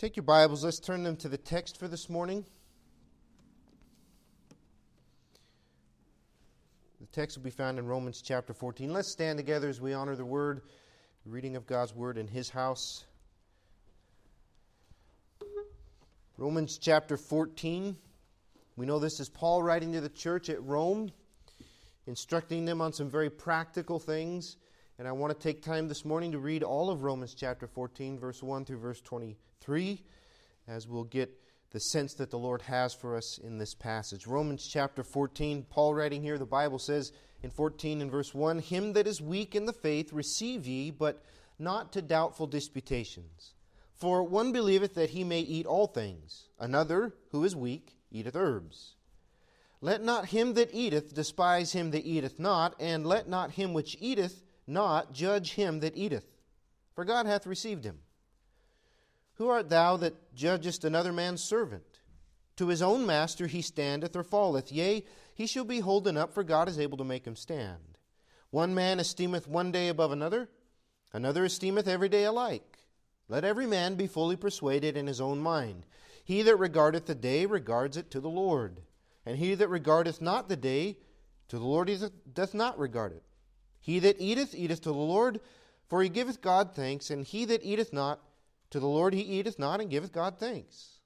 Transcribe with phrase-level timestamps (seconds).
[0.00, 2.46] Take your Bibles, let's turn them to the text for this morning.
[7.02, 8.94] The text will be found in Romans chapter 14.
[8.94, 10.62] Let's stand together as we honor the word,
[11.26, 13.04] the reading of God's word in his house.
[16.38, 17.94] Romans chapter 14.
[18.76, 21.10] We know this is Paul writing to the church at Rome,
[22.06, 24.56] instructing them on some very practical things.
[25.00, 28.18] And I want to take time this morning to read all of Romans chapter 14,
[28.18, 30.04] verse 1 through verse 23,
[30.68, 34.26] as we'll get the sense that the Lord has for us in this passage.
[34.26, 38.92] Romans chapter 14, Paul writing here, the Bible says in 14 and verse 1 Him
[38.92, 41.24] that is weak in the faith receive ye, but
[41.58, 43.54] not to doubtful disputations.
[43.96, 48.96] For one believeth that he may eat all things, another, who is weak, eateth herbs.
[49.80, 53.96] Let not him that eateth despise him that eateth not, and let not him which
[53.98, 56.26] eateth not judge him that eateth,
[56.94, 57.98] for God hath received him.
[59.34, 62.00] Who art thou that judgest another man's servant?
[62.56, 65.04] To his own master he standeth or falleth, yea,
[65.34, 67.96] he shall be holden up, for God is able to make him stand.
[68.50, 70.50] One man esteemeth one day above another,
[71.12, 72.78] another esteemeth every day alike.
[73.28, 75.86] Let every man be fully persuaded in his own mind.
[76.22, 78.82] He that regardeth the day regards it to the Lord,
[79.24, 80.98] and he that regardeth not the day
[81.48, 81.98] to the Lord he
[82.34, 83.22] doth not regard it.
[83.90, 85.40] He that eateth, eateth to the Lord,
[85.88, 88.20] for he giveth God thanks, and he that eateth not,
[88.70, 91.00] to the Lord he eateth not, and giveth God thanks.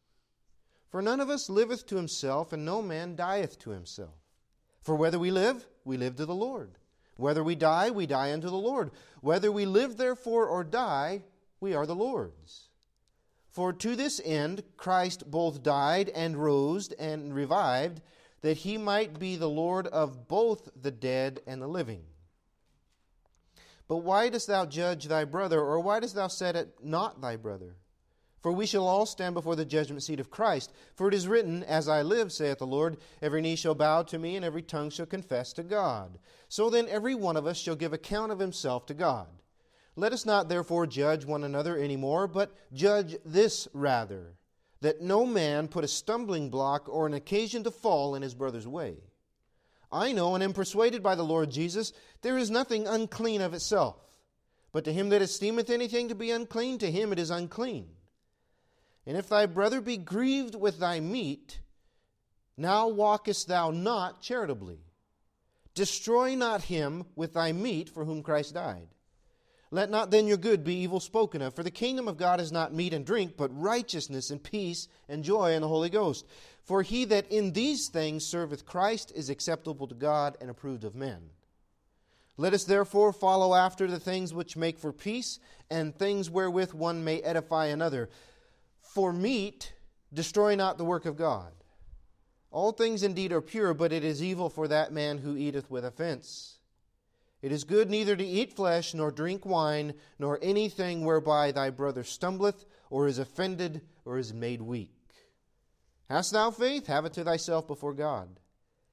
[0.90, 4.12] For none of us liveth to himself, and no man dieth to himself.
[4.82, 6.72] For whether we live, we live to the Lord.
[7.16, 8.90] Whether we die, we die unto the Lord.
[9.22, 11.22] Whether we live, therefore, or die,
[11.60, 12.68] we are the Lord's.
[13.48, 18.02] For to this end Christ both died and rose and revived,
[18.42, 22.02] that he might be the Lord of both the dead and the living.
[23.86, 27.36] But why dost thou judge thy brother, or why dost thou set it not thy
[27.36, 27.76] brother?
[28.44, 30.70] For we shall all stand before the judgment seat of Christ.
[30.94, 34.18] For it is written, As I live, saith the Lord, every knee shall bow to
[34.18, 36.18] me, and every tongue shall confess to God.
[36.50, 39.28] So then every one of us shall give account of himself to God.
[39.96, 44.34] Let us not therefore judge one another any more, but judge this rather,
[44.82, 48.68] that no man put a stumbling block or an occasion to fall in his brother's
[48.68, 48.96] way.
[49.94, 53.96] I know and am persuaded by the Lord Jesus, there is nothing unclean of itself.
[54.72, 57.86] But to him that esteemeth anything to be unclean, to him it is unclean.
[59.06, 61.60] And if thy brother be grieved with thy meat,
[62.56, 64.80] now walkest thou not charitably.
[65.74, 68.88] Destroy not him with thy meat for whom Christ died.
[69.74, 72.52] Let not then your good be evil spoken of, for the kingdom of God is
[72.52, 76.28] not meat and drink, but righteousness and peace and joy in the Holy Ghost.
[76.62, 80.94] For he that in these things serveth Christ is acceptable to God and approved of
[80.94, 81.30] men.
[82.36, 87.02] Let us therefore follow after the things which make for peace, and things wherewith one
[87.02, 88.10] may edify another.
[88.80, 89.72] For meat,
[90.12, 91.50] destroy not the work of God.
[92.52, 95.84] All things indeed are pure, but it is evil for that man who eateth with
[95.84, 96.58] offense.
[97.44, 102.02] It is good neither to eat flesh, nor drink wine, nor anything whereby thy brother
[102.02, 104.96] stumbleth, or is offended, or is made weak.
[106.08, 106.86] Hast thou faith?
[106.86, 108.40] Have it to thyself before God.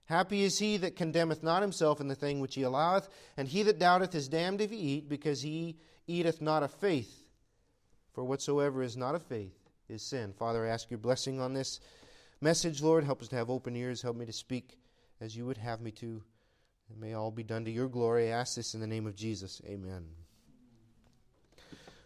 [0.04, 3.08] Happy is he that condemneth not himself in the thing which he alloweth,
[3.38, 7.24] and he that doubteth is damned if he eat, because he eateth not of faith.
[8.12, 9.58] For whatsoever is not of faith
[9.88, 10.34] is sin.
[10.34, 11.80] Father, I ask your blessing on this
[12.42, 13.06] message, Lord.
[13.06, 14.02] Help us to have open ears.
[14.02, 14.78] Help me to speak
[15.22, 16.22] as you would have me to.
[16.92, 18.34] And may all be done to your glory.
[18.34, 19.62] I ask this in the name of Jesus.
[19.66, 20.06] Amen.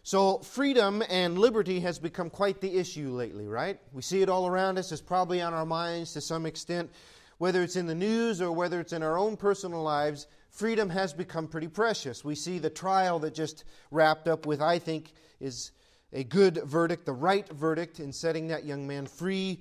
[0.02, 3.80] So, freedom and liberty has become quite the issue lately, right?
[3.92, 4.92] We see it all around us.
[4.92, 6.90] It's probably on our minds to some extent.
[7.38, 11.12] Whether it's in the news or whether it's in our own personal lives, freedom has
[11.12, 12.24] become pretty precious.
[12.24, 15.72] We see the trial that just wrapped up with, I think, is
[16.12, 19.60] a good verdict, the right verdict in setting that young man free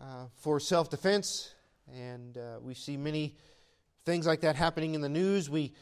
[0.00, 1.52] uh, for self defense.
[1.92, 3.34] And uh, we see many
[4.04, 5.48] things like that happening in the news.
[5.48, 5.72] We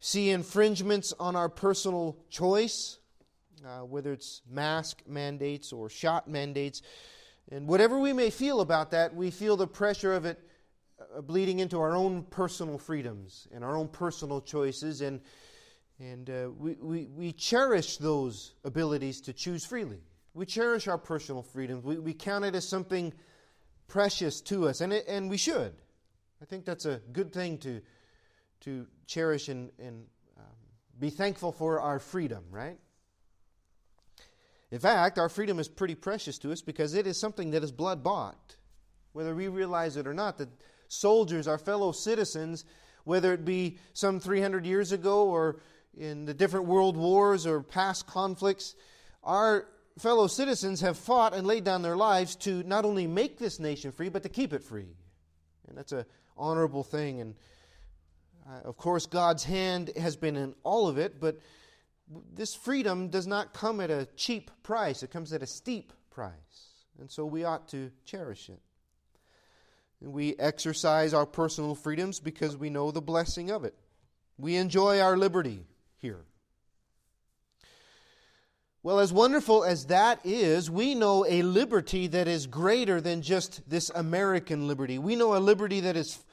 [0.00, 2.98] see infringements on our personal choice,
[3.66, 6.82] uh, whether it's mask mandates or shot mandates.
[7.50, 10.38] And whatever we may feel about that, we feel the pressure of it
[11.00, 15.00] uh, bleeding into our own personal freedoms and our own personal choices.
[15.00, 15.20] And,
[15.98, 20.00] and uh, we, we, we cherish those abilities to choose freely.
[20.34, 21.84] We cherish our personal freedoms.
[21.84, 23.12] We, we count it as something
[23.88, 25.72] precious to us, and, it, and we should.
[26.40, 27.80] I think that's a good thing to,
[28.60, 30.04] to cherish and, and
[30.38, 30.44] um,
[30.98, 32.78] be thankful for our freedom, right?
[34.70, 37.72] In fact, our freedom is pretty precious to us because it is something that is
[37.72, 38.56] blood bought.
[39.12, 40.48] Whether we realize it or not, that
[40.88, 42.64] soldiers, our fellow citizens,
[43.04, 45.60] whether it be some 300 years ago or
[45.96, 48.76] in the different world wars or past conflicts,
[49.24, 49.66] our
[49.98, 53.90] fellow citizens have fought and laid down their lives to not only make this nation
[53.90, 54.94] free, but to keep it free.
[55.66, 56.04] And that's an
[56.38, 57.20] honorable thing.
[57.20, 57.34] And
[58.48, 61.38] uh, of course, God's hand has been in all of it, but
[62.34, 66.32] this freedom does not come at a cheap price, it comes at a steep price.
[66.98, 68.60] And so we ought to cherish it.
[70.00, 73.74] We exercise our personal freedoms because we know the blessing of it.
[74.36, 75.66] We enjoy our liberty
[75.98, 76.24] here.
[78.84, 83.68] Well, as wonderful as that is, we know a liberty that is greater than just
[83.68, 84.98] this American liberty.
[84.98, 86.24] We know a liberty that is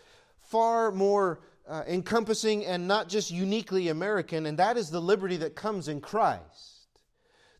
[0.49, 5.55] far more uh, encompassing and not just uniquely American, and that is the liberty that
[5.55, 6.43] comes in Christ.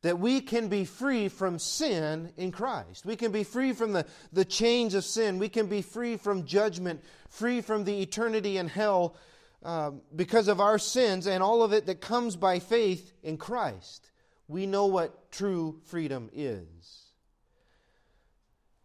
[0.02, 3.06] That we can be free from sin in Christ.
[3.06, 5.40] We can be free from the, the chains of sin.
[5.40, 9.16] We can be free from judgment, free from the eternity in hell
[9.64, 14.12] uh, because of our sins and all of it that comes by faith in Christ
[14.48, 17.04] we know what true freedom is.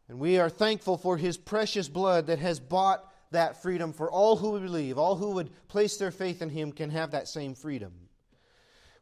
[0.08, 4.36] And we are thankful for his precious blood that has bought that freedom for all
[4.36, 4.98] who believe.
[4.98, 7.92] All who would place their faith in him can have that same freedom.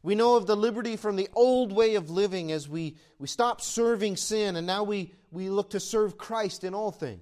[0.03, 3.61] We know of the liberty from the old way of living as we, we stop
[3.61, 7.21] serving sin and now we, we look to serve Christ in all things.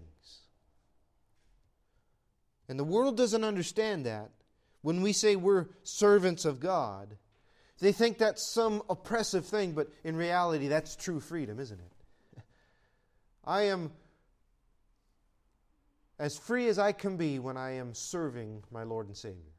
[2.69, 4.31] And the world doesn't understand that.
[4.83, 7.17] When we say we're servants of God,
[7.81, 12.43] they think that's some oppressive thing, but in reality, that's true freedom, isn't it?
[13.45, 13.91] I am
[16.19, 19.53] as free as I can be when I am serving my Lord and Savior.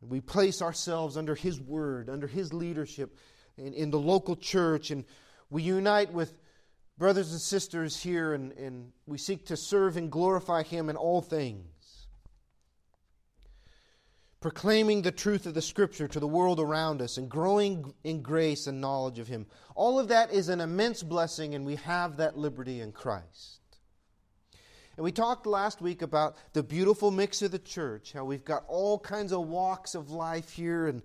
[0.00, 3.16] We place ourselves under His word, under His leadership
[3.56, 5.04] in, in the local church, and
[5.48, 6.34] we unite with
[6.98, 11.22] brothers and sisters here, and, and we seek to serve and glorify Him in all
[11.22, 11.74] things
[14.44, 18.66] proclaiming the truth of the Scripture to the world around us, and growing in grace
[18.66, 19.46] and knowledge of Him.
[19.74, 23.60] All of that is an immense blessing, and we have that liberty in Christ.
[24.96, 28.64] And we talked last week about the beautiful mix of the church, how we've got
[28.68, 31.02] all kinds of walks of life here and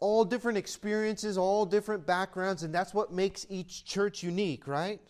[0.00, 5.00] all different experiences, all different backgrounds, and that's what makes each church unique, right?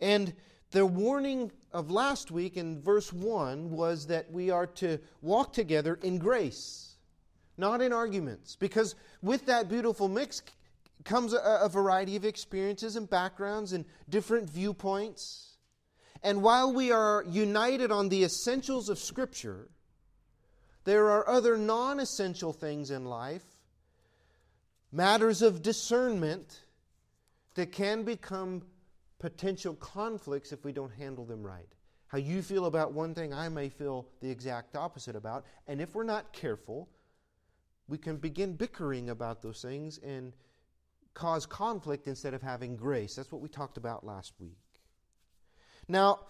[0.00, 0.34] And
[0.70, 5.98] the warning of last week in verse 1 was that we are to walk together
[6.02, 6.96] in grace,
[7.56, 8.54] not in arguments.
[8.54, 10.42] Because with that beautiful mix
[11.04, 15.49] comes a, variety of experiences and backgrounds and different viewpoints.
[16.22, 19.68] And while we are united on the essentials of Scripture,
[20.84, 23.44] there are other non essential things in life,
[24.92, 26.60] matters of discernment,
[27.54, 28.62] that can become
[29.18, 31.68] potential conflicts if we don't handle them right.
[32.06, 35.44] How you feel about one thing, I may feel the exact opposite about.
[35.68, 36.88] And if we're not careful,
[37.86, 40.32] we can begin bickering about those things and
[41.14, 43.14] cause conflict instead of having grace.
[43.14, 44.58] That's what we talked about last week.
[45.90, 46.20] Now,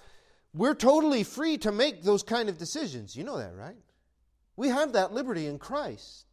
[0.53, 3.15] we're totally free to make those kind of decisions.
[3.15, 3.77] You know that, right?
[4.57, 6.27] We have that liberty in Christ.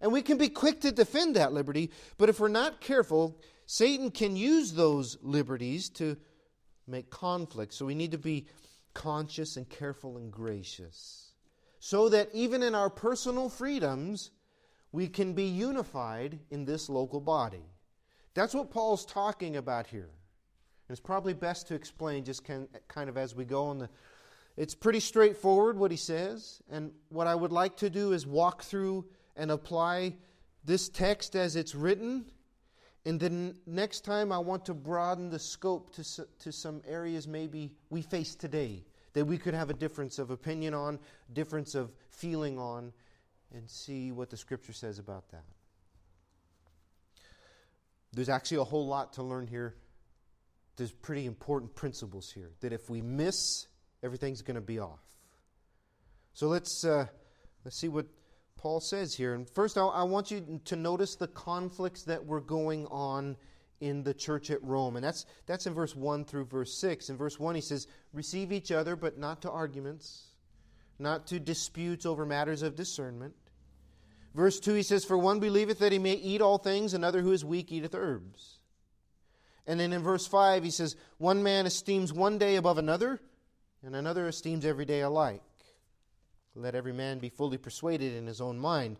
[0.00, 4.10] And we can be quick to defend that liberty, but if we're not careful, Satan
[4.10, 6.16] can use those liberties to
[6.86, 7.72] make conflict.
[7.72, 8.46] So we need to be
[8.94, 11.32] conscious and careful and gracious.
[11.78, 14.30] So that even in our personal freedoms,
[14.90, 17.64] we can be unified in this local body.
[18.34, 20.10] That's what Paul's talking about here.
[20.92, 23.88] It's probably best to explain just kind of as we go on the.
[24.56, 28.62] It's pretty straightforward what he says, and what I would like to do is walk
[28.62, 30.16] through and apply
[30.64, 32.26] this text as it's written
[33.04, 37.72] and then next time, I want to broaden the scope to, to some areas maybe
[37.90, 38.84] we face today
[39.14, 40.98] that we could have a difference of opinion on,
[41.32, 42.92] difference of feeling on,
[43.52, 45.44] and see what the Scripture says about that.
[48.12, 49.74] There's actually a whole lot to learn here.
[50.76, 53.66] There's pretty important principles here that if we miss,
[54.02, 55.02] everything's going to be off.
[56.34, 57.06] So let's, uh,
[57.64, 58.06] let's see what
[58.56, 59.34] Paul says here.
[59.34, 63.36] And first, I want you to notice the conflicts that were going on
[63.80, 64.94] in the church at Rome.
[64.96, 67.10] And that's, that's in verse 1 through verse 6.
[67.10, 70.28] In verse 1, he says, Receive each other, but not to arguments,
[70.98, 73.34] not to disputes over matters of discernment.
[74.34, 77.32] Verse 2, he says, For one believeth that he may eat all things, another who
[77.32, 78.60] is weak eateth herbs.
[79.66, 83.20] And then in verse 5, he says, One man esteems one day above another,
[83.84, 85.42] and another esteems every day alike.
[86.54, 88.98] Let every man be fully persuaded in his own mind.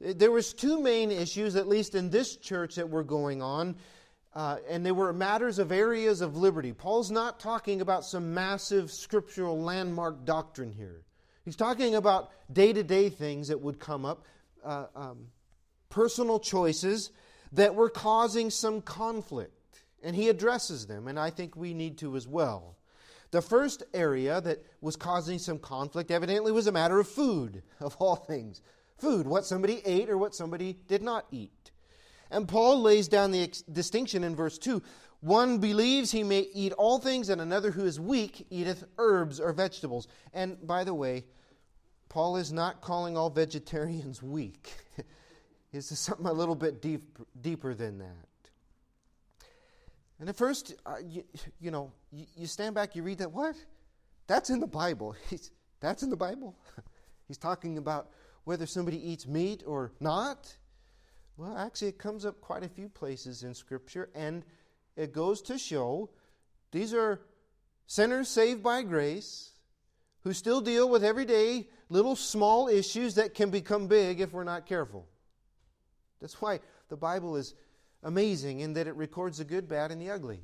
[0.00, 3.76] There was two main issues, at least in this church, that were going on,
[4.34, 6.72] uh, and they were matters of areas of liberty.
[6.72, 11.02] Paul's not talking about some massive scriptural landmark doctrine here.
[11.44, 14.24] He's talking about day to day things that would come up.
[14.64, 15.26] Uh, um,
[15.88, 17.10] personal choices
[17.52, 19.52] that were causing some conflict.
[20.02, 22.76] And he addresses them, and I think we need to as well.
[23.30, 27.96] The first area that was causing some conflict evidently was a matter of food, of
[27.98, 28.60] all things.
[28.98, 31.70] Food, what somebody ate or what somebody did not eat.
[32.30, 34.82] And Paul lays down the ex- distinction in verse 2.
[35.20, 39.52] One believes he may eat all things, and another who is weak eateth herbs or
[39.52, 40.08] vegetables.
[40.32, 41.24] And by the way,
[42.08, 44.72] Paul is not calling all vegetarians weak.
[45.72, 48.29] this is something a little bit deep, deeper than that.
[50.20, 51.24] And at first, uh, you,
[51.58, 53.56] you, know, you, you, stand back, you read that, what?
[54.26, 55.16] That's in the Bible.
[55.30, 55.50] He's,
[55.80, 56.54] that's in the Bible?
[57.26, 58.10] He's talking about
[58.44, 60.54] whether somebody eats meat or not.
[61.38, 64.44] Well, actually, it comes up quite a few places in Scripture, and
[64.94, 66.10] it goes to show
[66.70, 67.22] these are
[67.86, 69.52] sinners saved by grace
[70.22, 74.66] who still deal with everyday little small issues that can become big if we're not
[74.66, 75.06] careful.
[76.20, 76.60] That's why
[76.90, 77.54] the Bible is
[78.02, 80.40] amazing in that it records the good, bad, and the ugly.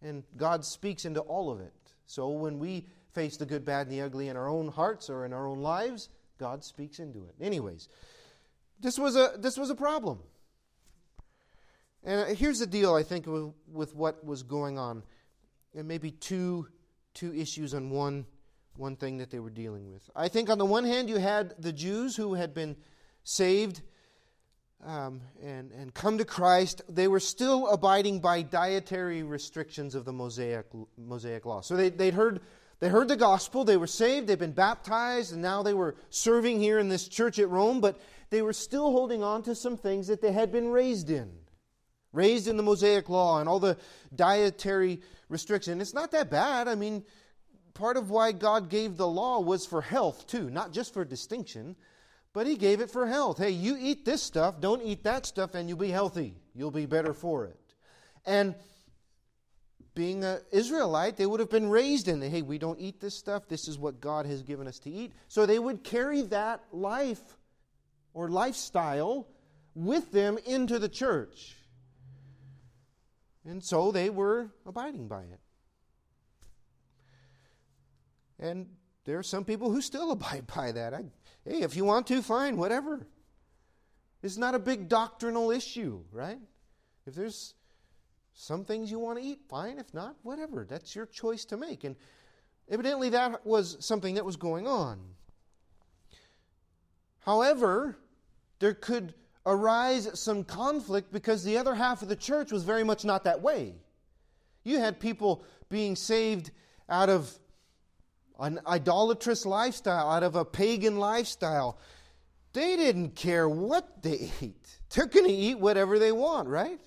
[0.00, 1.72] And God speaks into all of it.
[2.06, 5.24] So when we face the good, bad, and the ugly in our own hearts or
[5.24, 7.34] in our own lives, God speaks into it.
[7.40, 7.88] Anyways,
[8.80, 10.18] this was a, this was a problem.
[12.04, 15.02] And uh, here's the deal, I think, with, with what was going on.
[15.74, 16.68] And maybe two,
[17.14, 18.26] two issues on one,
[18.76, 20.10] one thing that they were dealing with.
[20.16, 22.76] I think on the one hand, you had the Jews who had been
[23.24, 23.82] saved
[24.84, 30.12] um, and, and come to Christ, they were still abiding by dietary restrictions of the
[30.12, 31.60] Mosaic, Mosaic law.
[31.60, 32.40] So they, they'd heard,
[32.80, 36.60] they heard the gospel, they were saved, they'd been baptized, and now they were serving
[36.60, 40.08] here in this church at Rome, but they were still holding on to some things
[40.08, 41.30] that they had been raised in.
[42.12, 43.78] Raised in the Mosaic law and all the
[44.14, 45.80] dietary restriction.
[45.80, 46.68] It's not that bad.
[46.68, 47.04] I mean,
[47.72, 51.76] part of why God gave the law was for health, too, not just for distinction.
[52.32, 53.38] But he gave it for health.
[53.38, 56.34] Hey, you eat this stuff, don't eat that stuff, and you'll be healthy.
[56.54, 57.58] You'll be better for it.
[58.24, 58.54] And
[59.94, 63.14] being an Israelite, they would have been raised in, the hey, we don't eat this
[63.14, 63.48] stuff.
[63.48, 65.12] This is what God has given us to eat.
[65.28, 67.20] So they would carry that life
[68.14, 69.28] or lifestyle
[69.74, 71.56] with them into the church.
[73.44, 75.40] And so they were abiding by it.
[78.38, 78.68] And
[79.04, 80.94] there are some people who still abide by that.
[80.94, 81.04] I
[81.44, 83.06] Hey, if you want to, fine, whatever.
[84.22, 86.38] It's not a big doctrinal issue, right?
[87.06, 87.54] If there's
[88.34, 89.78] some things you want to eat, fine.
[89.78, 90.64] If not, whatever.
[90.68, 91.82] That's your choice to make.
[91.82, 91.96] And
[92.70, 95.00] evidently that was something that was going on.
[97.20, 97.98] However,
[98.60, 103.04] there could arise some conflict because the other half of the church was very much
[103.04, 103.74] not that way.
[104.62, 106.52] You had people being saved
[106.88, 107.36] out of
[108.42, 111.78] an idolatrous lifestyle, out of a pagan lifestyle.
[112.52, 114.78] They didn't care what they ate.
[114.90, 116.78] They're going to eat whatever they want, right?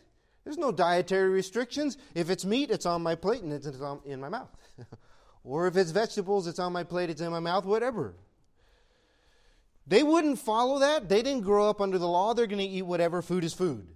[0.43, 1.97] There's no dietary restrictions.
[2.13, 3.67] If it's meat, it's on my plate and it's
[4.05, 4.55] in my mouth.
[5.43, 8.13] or if it's vegetables, it's on my plate, it's in my mouth, whatever.
[9.87, 11.09] They wouldn't follow that.
[11.09, 12.33] They didn't grow up under the law.
[12.33, 13.87] They're going to eat whatever food is food.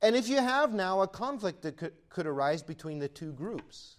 [0.00, 3.98] And if you have now a conflict that could, could arise between the two groups,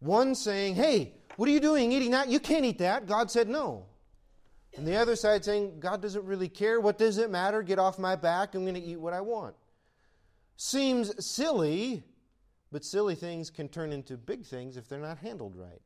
[0.00, 2.28] one saying, Hey, what are you doing eating that?
[2.28, 3.06] You can't eat that.
[3.06, 3.86] God said no.
[4.76, 6.80] And the other side saying, God doesn't really care.
[6.80, 7.62] What does it matter?
[7.62, 8.54] Get off my back.
[8.54, 9.54] I'm going to eat what I want.
[10.56, 12.02] Seems silly,
[12.70, 15.80] but silly things can turn into big things if they're not handled right.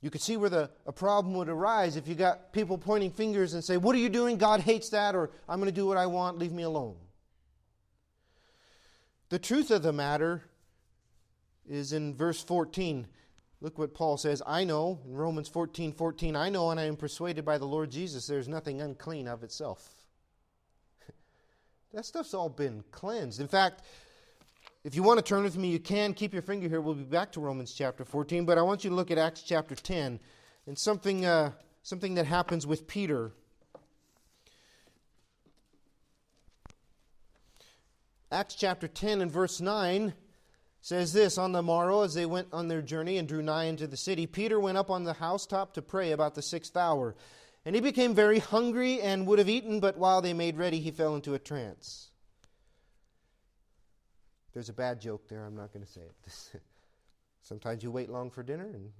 [0.00, 3.54] You could see where the, a problem would arise if you got people pointing fingers
[3.54, 4.36] and say, What are you doing?
[4.36, 6.96] God hates that, or I'm going to do what I want, leave me alone.
[9.32, 10.42] The truth of the matter
[11.66, 13.06] is in verse 14.
[13.62, 14.42] Look what Paul says.
[14.46, 17.90] I know, in Romans 14 14, I know and I am persuaded by the Lord
[17.90, 19.88] Jesus there's nothing unclean of itself.
[21.94, 23.40] that stuff's all been cleansed.
[23.40, 23.80] In fact,
[24.84, 26.12] if you want to turn with me, you can.
[26.12, 26.82] Keep your finger here.
[26.82, 29.40] We'll be back to Romans chapter 14, but I want you to look at Acts
[29.40, 30.20] chapter 10
[30.66, 33.32] and something, uh, something that happens with Peter
[38.32, 40.14] Acts chapter 10 and verse 9
[40.80, 43.86] says this On the morrow, as they went on their journey and drew nigh into
[43.86, 47.14] the city, Peter went up on the housetop to pray about the sixth hour.
[47.66, 50.90] And he became very hungry and would have eaten, but while they made ready, he
[50.90, 52.10] fell into a trance.
[54.54, 55.44] There's a bad joke there.
[55.44, 56.60] I'm not going to say it.
[57.42, 58.92] Sometimes you wait long for dinner and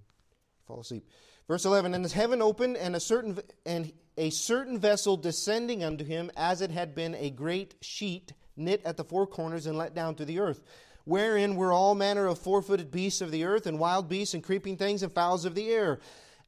[0.66, 1.08] fall asleep.
[1.48, 6.30] Verse 11 And heaven opened, and a certain and a certain vessel descending unto him,
[6.36, 10.14] as it had been a great sheet knit at the four corners and let down
[10.16, 10.62] to the earth,
[11.04, 14.44] wherein were all manner of four footed beasts of the earth, and wild beasts, and
[14.44, 15.98] creeping things, and fowls of the air.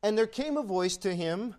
[0.03, 1.55] And there came a voice to him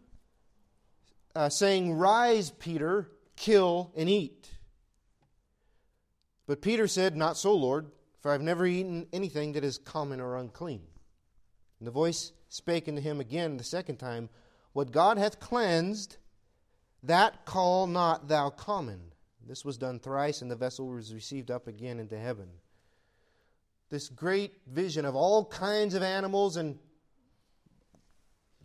[1.35, 4.51] uh, saying, Rise, Peter, kill and eat.
[6.47, 7.87] But Peter said, Not so, Lord,
[8.21, 10.81] for I've never eaten anything that is common or unclean.
[11.79, 14.29] And the voice spake unto him again the second time,
[14.73, 16.17] What God hath cleansed,
[17.03, 19.11] that call not thou common.
[19.47, 22.49] This was done thrice, and the vessel was received up again into heaven.
[23.89, 26.79] This great vision of all kinds of animals, and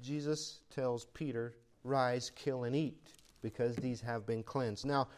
[0.01, 3.11] Jesus tells Peter, Rise, kill, and eat,
[3.43, 4.87] because these have been cleansed.
[4.87, 5.09] Now,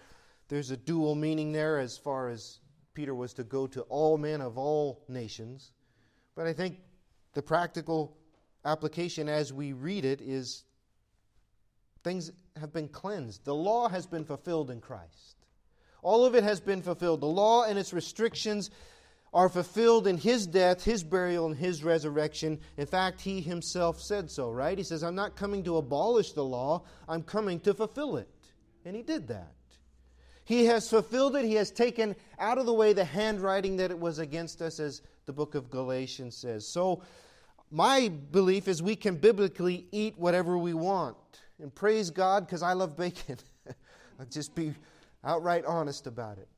[0.49, 2.61] there's a dual meaning there as far as
[2.95, 5.73] Peter was to go to all men of all nations.
[6.35, 6.81] But I think
[7.33, 8.17] the practical
[8.65, 10.65] application as we read it is
[12.03, 13.45] things have been cleansed.
[13.45, 15.42] The law has been fulfilled in Christ.
[16.03, 17.21] All of it has been fulfilled.
[17.21, 18.71] The law and its restrictions
[19.33, 22.59] are fulfilled in his death, his burial, and his resurrection.
[22.77, 24.77] In fact, he himself said so, right?
[24.77, 28.29] He says, I'm not coming to abolish the law, I'm coming to fulfill it.
[28.85, 29.55] And he did that.
[30.45, 31.45] He has fulfilled it.
[31.45, 35.01] He has taken out of the way the handwriting that it was against us, as
[35.25, 36.67] the book of Galatians says.
[36.67, 37.03] So,
[37.71, 41.17] my belief is we can biblically eat whatever we want.
[41.59, 43.39] And praise God because I love bacon.
[44.21, 44.75] I'll just be
[45.25, 46.49] outright honest about it.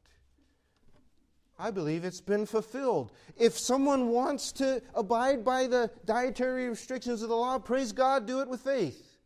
[1.59, 3.13] I believe it's been fulfilled.
[3.37, 8.41] If someone wants to abide by the dietary restrictions of the law, praise God, do
[8.41, 9.19] it with faith.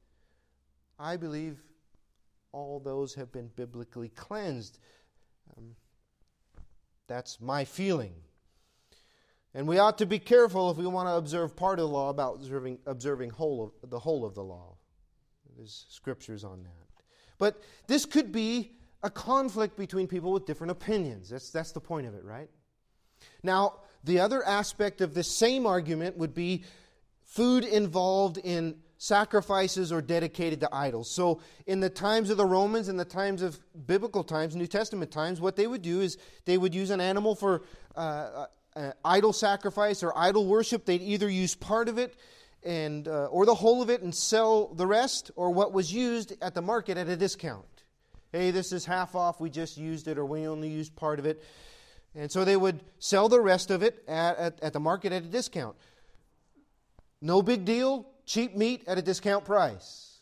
[0.98, 1.58] I believe
[2.52, 4.78] all those have been biblically cleansed.
[5.56, 5.74] Um,
[7.06, 8.14] that's my feeling.
[9.54, 12.10] And we ought to be careful if we want to observe part of the law
[12.10, 14.76] about observing, observing whole of, the whole of the law.
[15.56, 17.02] There's scriptures on that.
[17.38, 21.30] But this could be a conflict between people with different opinions.
[21.30, 22.50] That's, that's the point of it, right?
[23.42, 26.64] Now, the other aspect of this same argument would be
[27.24, 31.10] food involved in sacrifices or dedicated to idols.
[31.10, 35.10] So, in the times of the Romans, in the times of biblical times, New Testament
[35.12, 37.62] times, what they would do is they would use an animal for
[37.96, 40.84] uh, uh, uh idol sacrifice or idol worship.
[40.84, 42.16] They'd either use part of it
[42.64, 46.32] and uh, or the whole of it and sell the rest, or what was used
[46.42, 47.77] at the market at a discount.
[48.32, 49.40] Hey, this is half off.
[49.40, 51.42] We just used it, or we only used part of it.
[52.14, 55.22] And so they would sell the rest of it at, at, at the market at
[55.22, 55.76] a discount.
[57.20, 58.06] No big deal.
[58.26, 60.20] Cheap meat at a discount price.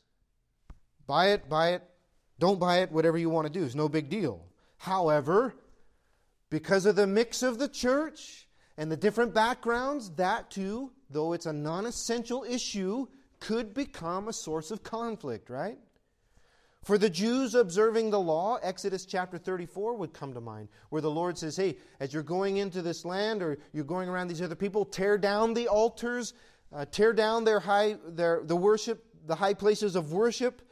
[1.06, 1.82] Buy it, buy it.
[2.38, 3.64] Don't buy it, whatever you want to do.
[3.64, 4.44] It's no big deal.
[4.76, 5.54] However,
[6.50, 11.46] because of the mix of the church and the different backgrounds, that too though it's
[11.46, 13.06] a non essential issue,
[13.40, 15.78] could become a source of conflict, right?
[16.86, 21.10] For the Jews observing the law, Exodus chapter 34 would come to mind, where the
[21.10, 24.54] Lord says, Hey, as you're going into this land or you're going around these other
[24.54, 26.32] people, tear down the altars,
[26.72, 30.62] uh, tear down their high, their, the worship, the high places of worship.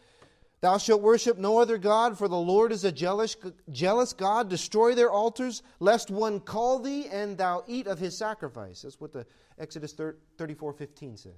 [0.61, 3.37] Thou shalt worship no other God, for the Lord is a jealous,
[3.73, 4.49] jealous God.
[4.49, 8.83] Destroy their altars, lest one call thee and thou eat of his sacrifice.
[8.83, 9.27] That's what the
[9.59, 9.93] Exodus
[10.39, 11.33] 34 15 says.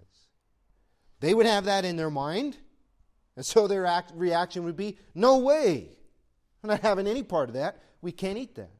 [1.21, 2.59] They would have that in their mind,
[3.37, 5.89] and so their act, reaction would be, No way!
[6.63, 7.83] I'm not having any part of that.
[8.01, 8.71] We can't eat that.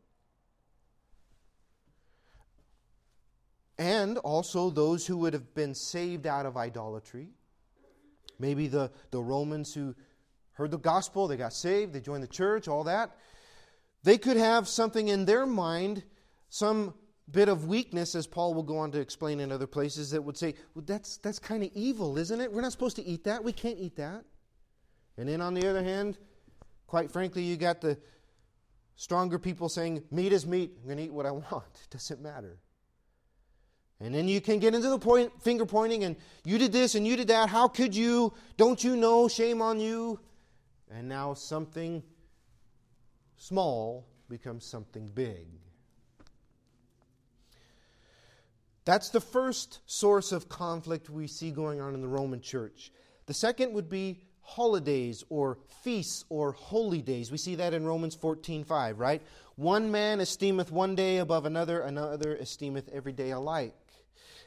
[3.79, 7.29] And also those who would have been saved out of idolatry.
[8.39, 9.95] Maybe the, the Romans who
[10.53, 13.17] heard the gospel, they got saved, they joined the church, all that.
[14.03, 16.03] They could have something in their mind,
[16.49, 16.95] some
[17.31, 20.37] bit of weakness, as Paul will go on to explain in other places, that would
[20.37, 22.53] say, well, that's, that's kind of evil, isn't it?
[22.53, 23.45] We're not supposed to eat that.
[23.45, 24.25] We can't eat that.
[25.19, 26.19] And then on the other hand,
[26.87, 27.99] quite frankly, you got the
[28.97, 30.73] stronger people saying, meat is meat.
[30.81, 31.65] I'm going to eat what I want.
[31.85, 32.59] It doesn't matter.
[34.01, 37.07] And then you can get into the point, finger pointing and you did this and
[37.07, 37.49] you did that.
[37.49, 38.35] How could you?
[38.59, 39.27] Don't you know?
[39.27, 40.21] Shame on you.
[40.91, 42.03] And now something
[43.39, 45.47] small becomes something big.
[48.85, 52.93] That's the first source of conflict we see going on in the Roman church.
[53.27, 57.33] The second would be holidays or feasts or holy days.
[57.33, 59.21] We see that in Romans 14:5, right?
[59.57, 63.75] One man esteemeth one day above another, another esteemeth every day alike.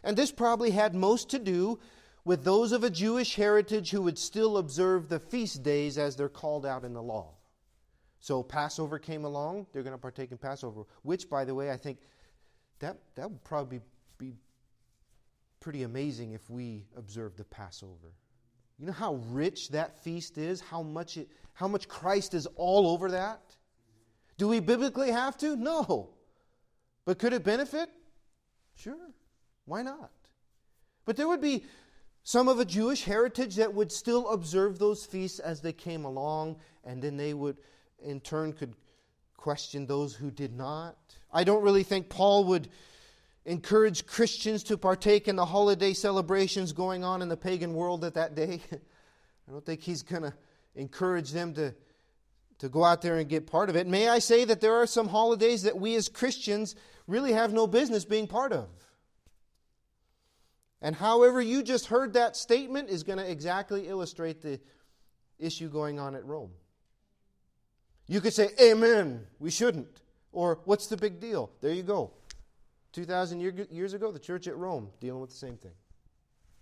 [0.03, 1.79] And this probably had most to do
[2.23, 6.29] with those of a Jewish heritage who would still observe the feast days as they're
[6.29, 7.33] called out in the law.
[8.21, 11.77] So Passover came along, they're going to partake in Passover, which, by the way, I
[11.77, 11.99] think
[12.79, 13.81] that, that would probably
[14.17, 14.35] be
[15.59, 18.13] pretty amazing if we observed the Passover.
[18.79, 20.61] You know how rich that feast is?
[20.61, 23.41] How much, it, how much Christ is all over that?
[24.37, 25.57] Do we biblically have to?
[25.57, 26.11] No.
[27.03, 27.89] But could it benefit?
[28.75, 29.11] Sure.
[29.65, 30.11] Why not?
[31.03, 31.65] But there would be
[32.23, 36.57] some of a Jewish heritage that would still observe those feasts as they came along,
[36.85, 37.57] and then they would,
[38.01, 38.73] in turn, could
[39.35, 40.95] question those who did not.
[41.33, 42.69] I don't really think Paul would
[43.49, 48.13] encourage Christians to partake in the holiday celebrations going on in the pagan world at
[48.13, 48.61] that day.
[48.71, 50.33] I don't think he's going to
[50.75, 51.73] encourage them to,
[52.59, 53.87] to go out there and get part of it.
[53.87, 56.75] May I say that there are some holidays that we as Christians
[57.07, 58.69] really have no business being part of.
[60.79, 64.59] And however you just heard that statement is going to exactly illustrate the
[65.39, 66.51] issue going on at Rome.
[68.07, 70.01] You could say, Amen, we shouldn't.
[70.31, 71.49] Or, what's the big deal?
[71.61, 72.11] There you go.
[72.93, 75.73] 2,000 year, years ago, the church at Rome dealing with the same thing.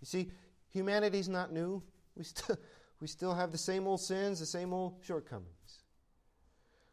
[0.02, 0.32] You see,
[0.72, 1.82] humanity's not new.
[2.16, 2.58] We still,
[3.00, 5.84] we still have the same old sins, the same old shortcomings.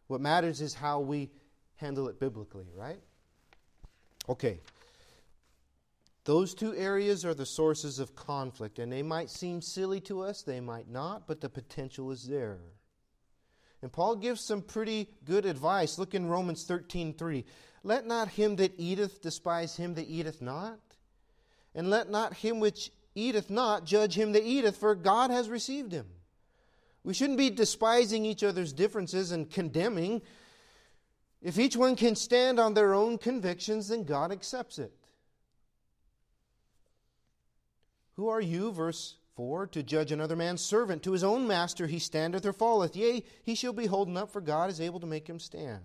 [0.06, 1.30] What matters is how we
[1.76, 3.00] handle it biblically, right?
[4.28, 4.60] Okay.
[6.24, 10.42] Those two areas are the sources of conflict, and they might seem silly to us,
[10.42, 12.58] they might not, but the potential is there.
[13.82, 15.98] And Paul gives some pretty good advice.
[15.98, 17.44] Look in Romans 13:3.
[17.84, 20.80] Let not him that eateth despise him that eateth not,
[21.74, 25.92] and let not him which eateth not judge him that eateth, for God has received
[25.92, 26.06] him.
[27.04, 30.22] We shouldn't be despising each other's differences and condemning.
[31.42, 34.94] If each one can stand on their own convictions, then God accepts it.
[38.14, 41.02] Who are you, verse 4, to judge another man's servant?
[41.02, 42.96] To his own master he standeth or falleth.
[42.96, 45.82] Yea, he shall be holden up, for God is able to make him stand.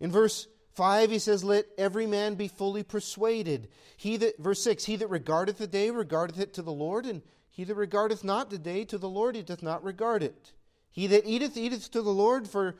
[0.00, 3.68] In verse 5, he says, Let every man be fully persuaded.
[3.96, 7.22] He that, verse 6, He that regardeth the day regardeth it to the Lord, and
[7.50, 10.52] he that regardeth not the day to the Lord, he doth not regard it.
[10.90, 12.76] He that eateth, eateth to the Lord, for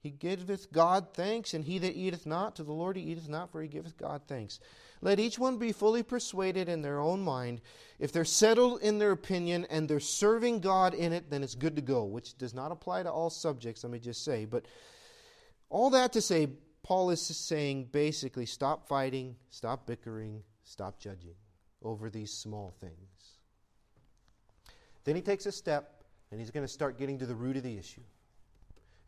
[0.00, 3.52] he giveth God thanks, and he that eateth not to the Lord, he eateth not,
[3.52, 4.58] for he giveth God thanks.
[5.02, 7.60] Let each one be fully persuaded in their own mind.
[7.98, 11.76] If they're settled in their opinion and they're serving God in it, then it's good
[11.76, 14.44] to go, which does not apply to all subjects, let me just say.
[14.44, 14.66] But
[15.70, 16.48] all that to say,
[16.82, 21.34] Paul is saying basically stop fighting, stop bickering, stop judging
[21.82, 22.94] over these small things.
[25.04, 27.62] Then he takes a step and he's going to start getting to the root of
[27.62, 28.02] the issue.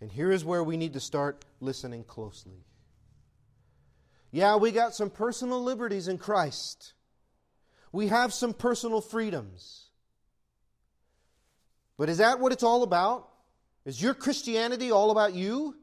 [0.01, 2.65] And here is where we need to start listening closely.
[4.31, 6.95] Yeah, we got some personal liberties in Christ.
[7.93, 9.91] We have some personal freedoms.
[11.99, 13.29] But is that what it's all about?
[13.85, 15.77] Is your Christianity all about you?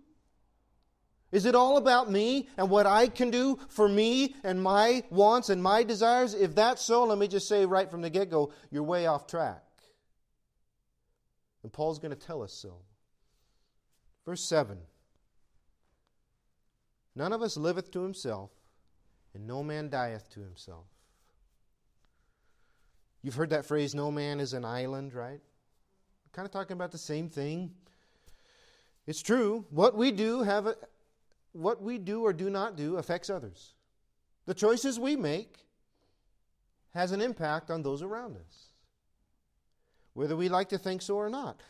[1.31, 5.49] Is it all about me and what I can do for me and my wants
[5.49, 6.33] and my desires?
[6.33, 9.27] If that's so, let me just say right from the get go, you're way off
[9.27, 9.63] track.
[11.61, 12.77] And Paul's going to tell us so.
[14.25, 14.77] Verse 7
[17.15, 18.51] None of us liveth to himself,
[19.33, 20.85] and no man dieth to himself.
[23.21, 25.41] You've heard that phrase, no man is an island, right?
[26.31, 27.71] Kind of talking about the same thing.
[29.05, 29.65] It's true.
[29.71, 30.75] What we do have a,
[31.51, 33.73] what we do or do not do affects others.
[34.45, 35.57] The choices we make
[36.93, 38.67] has an impact on those around us.
[40.13, 41.61] Whether we like to think so or not.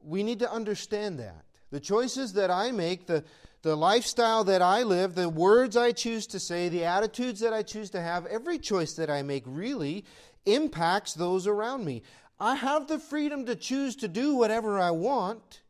[0.00, 1.44] We need to understand that.
[1.70, 3.24] The choices that I make, the
[3.64, 7.62] the lifestyle that I live, the words I choose to say, the attitudes that I
[7.62, 10.04] choose to have, every choice that I make really
[10.44, 12.02] impacts those around me.
[12.38, 15.62] I have the freedom to choose to do whatever I want.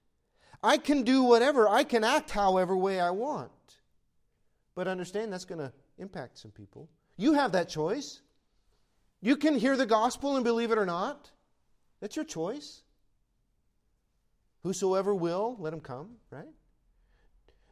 [0.65, 3.51] I can do whatever, I can act however way I want.
[4.75, 6.89] But understand that's going to impact some people.
[7.19, 8.23] You have that choice.
[9.21, 11.31] You can hear the gospel and believe it or not.
[12.01, 12.83] That's your choice.
[14.63, 16.49] Whosoever will, let him come, right?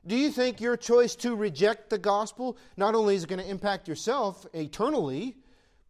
[0.07, 3.88] Do you think your choice to reject the gospel not only is going to impact
[3.88, 5.38] yourself eternally,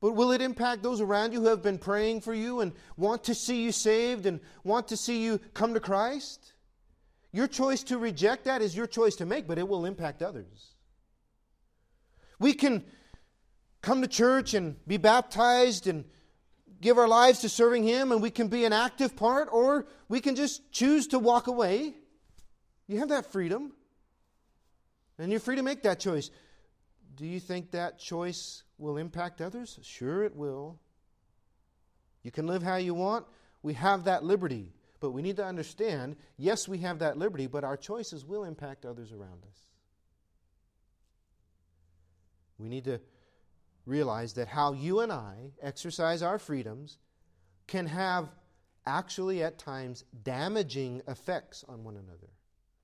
[0.00, 3.24] but will it impact those around you who have been praying for you and want
[3.24, 6.51] to see you saved and want to see you come to Christ?
[7.32, 10.74] Your choice to reject that is your choice to make, but it will impact others.
[12.38, 12.84] We can
[13.80, 16.04] come to church and be baptized and
[16.80, 20.20] give our lives to serving Him, and we can be an active part, or we
[20.20, 21.94] can just choose to walk away.
[22.86, 23.72] You have that freedom.
[25.18, 26.30] And you're free to make that choice.
[27.14, 29.78] Do you think that choice will impact others?
[29.82, 30.80] Sure, it will.
[32.22, 33.26] You can live how you want.
[33.62, 34.72] We have that liberty.
[35.02, 38.86] But we need to understand yes, we have that liberty, but our choices will impact
[38.86, 39.58] others around us.
[42.56, 43.00] We need to
[43.84, 46.98] realize that how you and I exercise our freedoms
[47.66, 48.30] can have
[48.86, 52.30] actually at times damaging effects on one another.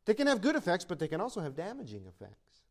[0.05, 2.63] They can have good effects, but they can also have damaging effects.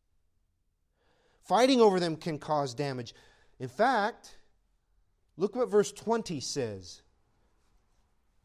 [1.42, 3.14] Fighting over them can cause damage.
[3.58, 4.38] In fact,
[5.38, 7.00] Look what verse 20 says.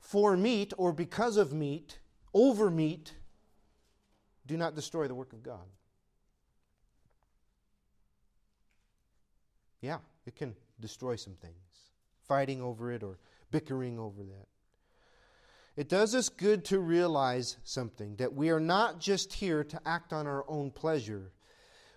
[0.03, 1.97] For meat, or because of meat,
[2.33, 3.13] over meat,
[4.45, 5.65] do not destroy the work of God.
[9.81, 11.55] Yeah, it can destroy some things.
[12.27, 13.17] Fighting over it or
[13.49, 14.47] bickering over that.
[15.77, 20.11] It does us good to realize something that we are not just here to act
[20.11, 21.31] on our own pleasure.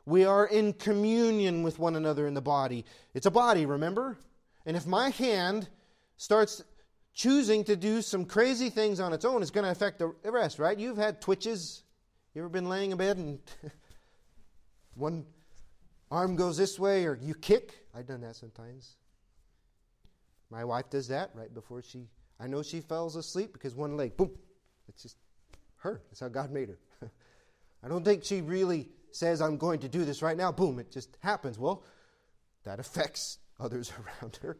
[0.06, 2.84] We are in communion with one another in the body.
[3.14, 4.16] It's a body, remember?
[4.64, 5.68] And if my hand
[6.16, 6.62] starts
[7.16, 10.60] choosing to do some crazy things on its own, is going to affect the rest,
[10.60, 10.78] right?
[10.78, 11.82] You've had twitches.
[12.34, 13.40] You ever been laying in bed and
[14.94, 15.24] one
[16.10, 17.74] arm goes this way or you kick?
[17.94, 18.96] I've done that sometimes.
[20.50, 22.06] My wife does that right before she
[22.38, 24.30] I know she falls asleep because one leg, boom,
[24.88, 25.16] it's just
[25.78, 26.02] her.
[26.10, 26.78] That's how God made her.
[27.82, 30.52] I don't think she really says, I'm going to do this right now.
[30.52, 31.58] Boom, it just happens.
[31.58, 31.82] Well,
[32.64, 34.58] that affects others around her,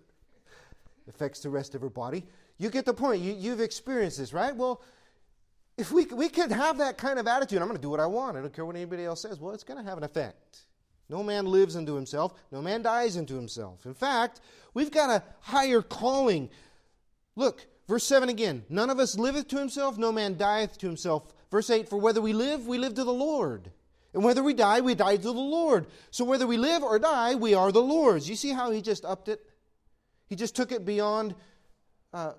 [1.08, 2.24] affects the rest of her body.
[2.58, 3.22] You get the point.
[3.22, 4.54] You, you've experienced this, right?
[4.54, 4.80] Well,
[5.76, 8.06] if we, we could have that kind of attitude, I'm going to do what I
[8.06, 8.36] want.
[8.36, 9.38] I don't care what anybody else says.
[9.38, 10.60] Well, it's going to have an effect.
[11.08, 13.86] No man lives unto himself, no man dies unto himself.
[13.86, 14.40] In fact,
[14.74, 16.50] we've got a higher calling
[17.36, 18.64] Look, verse 7 again.
[18.68, 21.24] None of us liveth to himself, no man dieth to himself.
[21.50, 23.70] Verse 8 For whether we live, we live to the Lord.
[24.14, 25.86] And whether we die, we die to the Lord.
[26.10, 28.28] So whether we live or die, we are the Lord's.
[28.28, 29.40] You see how he just upped it?
[30.26, 31.34] He just took it beyond
[32.14, 32.32] uh,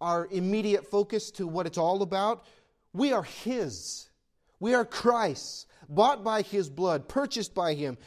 [0.00, 2.44] our immediate focus to what it's all about.
[2.92, 4.08] We are his.
[4.60, 7.98] We are Christ's, bought by his blood, purchased by him.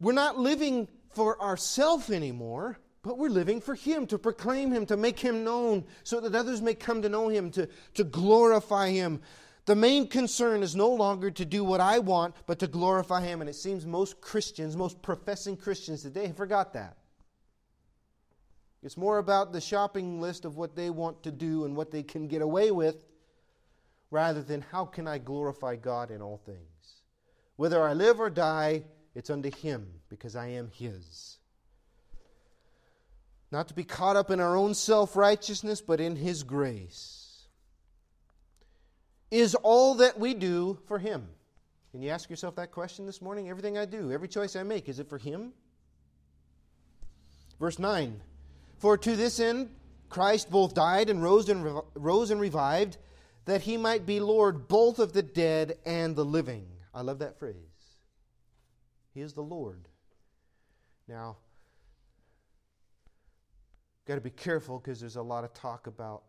[0.00, 4.96] We're not living for ourselves anymore but we're living for Him, to proclaim Him, to
[4.96, 9.20] make Him known, so that others may come to know Him, to, to glorify Him.
[9.66, 13.42] The main concern is no longer to do what I want, but to glorify Him.
[13.42, 16.96] And it seems most Christians, most professing Christians today, have forgot that.
[18.84, 22.02] It's more about the shopping list of what they want to do and what they
[22.02, 22.96] can get away with,
[24.10, 27.00] rather than how can I glorify God in all things.
[27.56, 31.38] Whether I live or die, it's unto Him, because I am His
[33.54, 37.46] not to be caught up in our own self righteousness, but in His grace.
[39.30, 41.28] Is all that we do for Him?
[41.92, 43.48] Can you ask yourself that question this morning?
[43.48, 45.52] Everything I do, every choice I make, is it for Him?
[47.60, 48.20] Verse 9
[48.84, 49.70] For to this end
[50.10, 52.98] Christ both died and rose and, rev- rose and revived,
[53.46, 56.66] that He might be Lord both of the dead and the living.
[56.92, 57.54] I love that phrase.
[59.14, 59.88] He is the Lord.
[61.08, 61.38] Now,
[64.06, 66.24] Got to be careful because there's a lot of talk about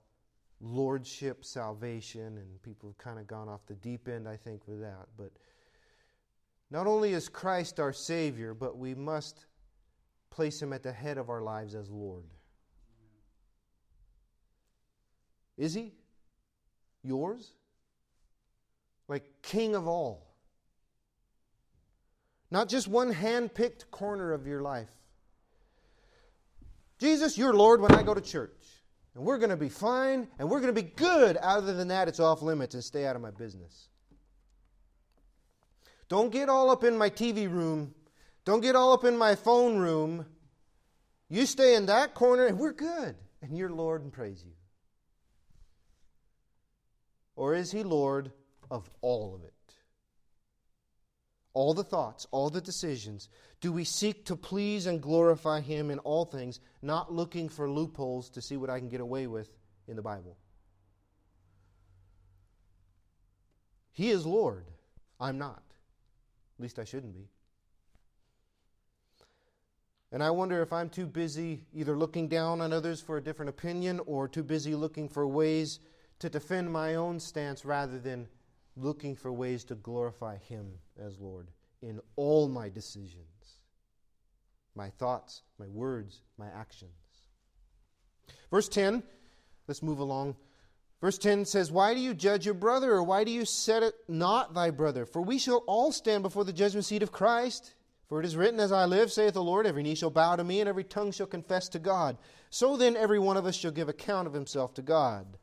[0.62, 4.80] lordship, salvation, and people have kind of gone off the deep end, I think, with
[4.80, 5.08] that.
[5.18, 5.34] But
[6.72, 9.46] not only is Christ our Savior, but we must
[10.30, 12.24] place Him at the head of our lives as Lord.
[15.58, 15.94] Is He?
[17.04, 17.52] Yours?
[19.08, 20.26] Like King of all.
[22.52, 24.90] Not just one hand picked corner of your life.
[27.00, 28.52] Jesus, you're Lord when I go to church.
[29.16, 31.38] And we're going to be fine and we're going to be good.
[31.38, 33.88] Other than that, it's off limits and stay out of my business.
[36.10, 37.94] Don't get all up in my TV room.
[38.44, 40.26] Don't get all up in my phone room.
[41.30, 43.16] You stay in that corner and we're good.
[43.42, 44.52] And you're Lord and praise you.
[47.36, 48.32] Or is He Lord
[48.70, 49.56] of all of it?
[51.56, 53.30] all the thoughts, all the decisions?
[53.62, 58.30] Do we seek to please and glorify Him in all things, not looking for loopholes
[58.32, 59.50] to see what I can get away with
[59.88, 60.38] in the Bible?
[63.94, 64.66] He is Lord.
[65.20, 65.64] I'm not.
[66.58, 67.30] At least I shouldn't be.
[70.12, 73.50] And I wonder if I'm too busy either looking down on others for a different
[73.50, 75.80] opinion or too busy looking for ways
[76.20, 78.28] to defend my own stance rather than
[78.76, 81.50] looking for ways to glorify Him as Lord
[81.82, 83.60] in all my decisions,
[84.76, 86.92] my thoughts, my words, my actions.
[88.50, 89.04] Verse 10,
[89.68, 90.36] let's move along.
[91.02, 93.94] Verse 10 says, Why do you judge your brother, or why do you set it
[94.08, 95.06] not thy brother?
[95.06, 97.74] For we shall all stand before the judgment seat of Christ.
[98.08, 100.44] For it is written, As I live, saith the Lord, every knee shall bow to
[100.44, 102.18] me, and every tongue shall confess to God.
[102.50, 105.38] So then every one of us shall give account of himself to God.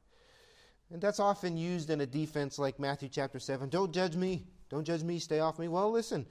[0.93, 3.71] And that's often used in a defense like Matthew chapter 7.
[3.71, 4.45] Don't judge me.
[4.69, 5.19] Don't judge me.
[5.19, 5.67] Stay off me.
[5.67, 6.27] Well, listen.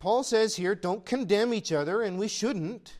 [0.00, 2.98] Paul says here, don't condemn each other, and we shouldn't,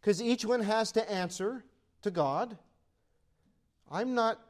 [0.00, 1.62] because each one has to answer
[2.00, 2.56] to God.
[3.90, 4.40] I'm not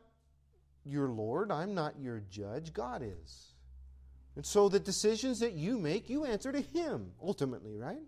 [0.84, 1.50] your Lord.
[1.50, 2.72] I'm not your judge.
[2.72, 3.48] God is.
[4.36, 7.98] And so the decisions that you make, you answer to Him ultimately, right?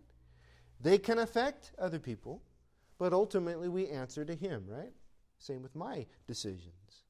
[0.81, 2.43] They can affect other people,
[2.97, 4.93] but ultimately we answer to Him, right?
[5.39, 7.08] Same with my decisions.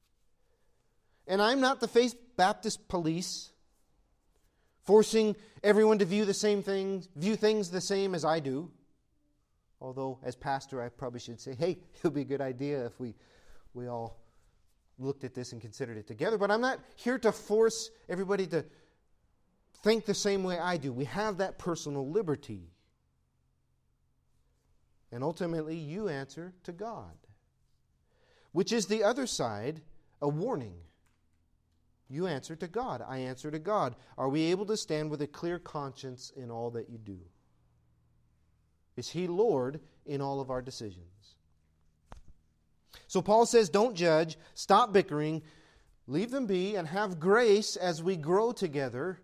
[1.29, 3.51] And I'm not the Faith Baptist police
[4.83, 8.71] forcing everyone to view the same things, view things the same as I do.
[9.79, 12.99] Although, as pastor, I probably should say, hey, it would be a good idea if
[12.99, 13.13] we,
[13.75, 14.17] we all
[14.97, 16.39] looked at this and considered it together.
[16.39, 18.65] But I'm not here to force everybody to
[19.83, 20.91] think the same way I do.
[20.91, 22.71] We have that personal liberty.
[25.11, 27.15] And ultimately, you answer to God,
[28.51, 29.81] which is the other side,
[30.23, 30.73] a warning.
[32.09, 33.03] You answer to God.
[33.07, 33.95] I answer to God.
[34.17, 37.19] Are we able to stand with a clear conscience in all that you do?
[38.97, 41.35] Is He Lord in all of our decisions?
[43.07, 45.43] So Paul says, don't judge, stop bickering,
[46.07, 49.19] leave them be, and have grace as we grow together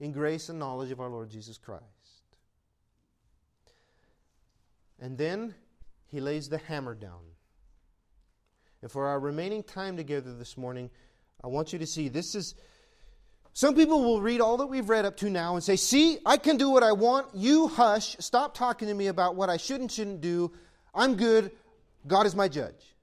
[0.00, 1.84] in grace and knowledge of our Lord Jesus Christ.
[5.00, 5.54] And then
[6.06, 7.20] he lays the hammer down.
[8.80, 10.90] And for our remaining time together this morning,
[11.42, 12.54] I want you to see this is.
[13.54, 16.38] Some people will read all that we've read up to now and say, See, I
[16.38, 17.34] can do what I want.
[17.34, 18.16] You hush.
[18.18, 20.52] Stop talking to me about what I should and shouldn't do.
[20.94, 21.52] I'm good.
[22.06, 22.94] God is my judge.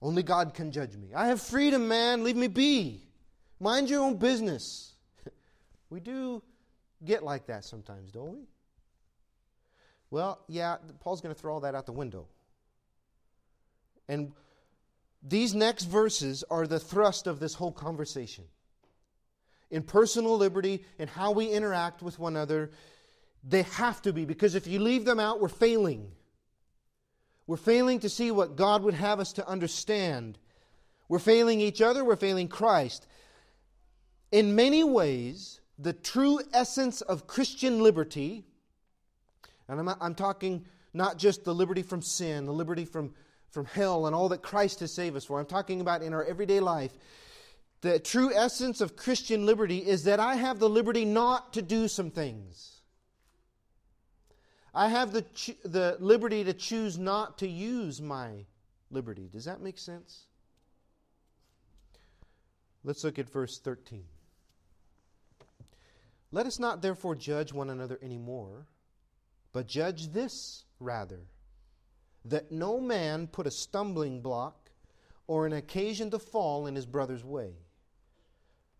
[0.00, 1.08] Only God can judge me.
[1.14, 2.24] I have freedom, man.
[2.24, 3.02] Leave me be.
[3.60, 4.94] Mind your own business.
[5.90, 6.42] We do
[7.02, 8.40] get like that sometimes, don't we?
[10.10, 12.26] Well, yeah, Paul's going to throw all that out the window.
[14.06, 14.32] And
[15.22, 18.44] these next verses are the thrust of this whole conversation.
[19.70, 22.70] In personal liberty and how we interact with one another,
[23.44, 26.10] they have to be, because if you leave them out, we're failing.
[27.46, 30.38] We're failing to see what God would have us to understand.
[31.08, 33.06] We're failing each other, we're failing Christ.
[34.30, 38.44] In many ways, the true essence of Christian liberty,
[39.68, 43.14] and I'm, I'm talking not just the liberty from sin, the liberty from,
[43.50, 45.38] from hell, and all that Christ has saved us for.
[45.38, 46.92] I'm talking about in our everyday life.
[47.80, 51.88] The true essence of Christian liberty is that I have the liberty not to do
[51.88, 52.80] some things.
[54.74, 55.24] I have the,
[55.64, 58.46] the liberty to choose not to use my
[58.90, 59.28] liberty.
[59.32, 60.26] Does that make sense?
[62.84, 64.04] Let's look at verse 13.
[66.30, 68.66] Let us not therefore judge one another any more,
[69.52, 71.20] but judge this rather,
[72.30, 74.70] that no man put a stumbling block
[75.26, 77.52] or an occasion to fall in his brother's way.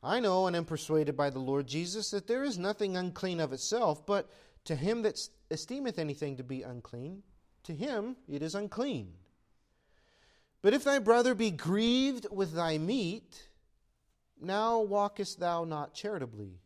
[0.02, 3.52] I know and am persuaded by the Lord Jesus that there is nothing unclean of
[3.52, 4.30] itself, but
[4.64, 5.18] to him that
[5.50, 7.22] esteemeth anything to be unclean,
[7.64, 9.12] to him it is unclean.
[10.62, 13.48] But if thy brother be grieved with thy meat,
[14.40, 16.60] now walkest thou not charitably.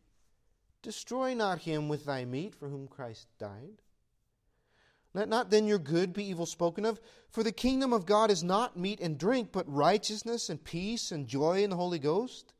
[0.81, 3.82] Destroy not him with thy meat for whom Christ died.
[5.13, 6.99] Let not then your good be evil spoken of,
[7.29, 11.27] for the kingdom of God is not meat and drink, but righteousness and peace and
[11.27, 12.53] joy in the Holy Ghost.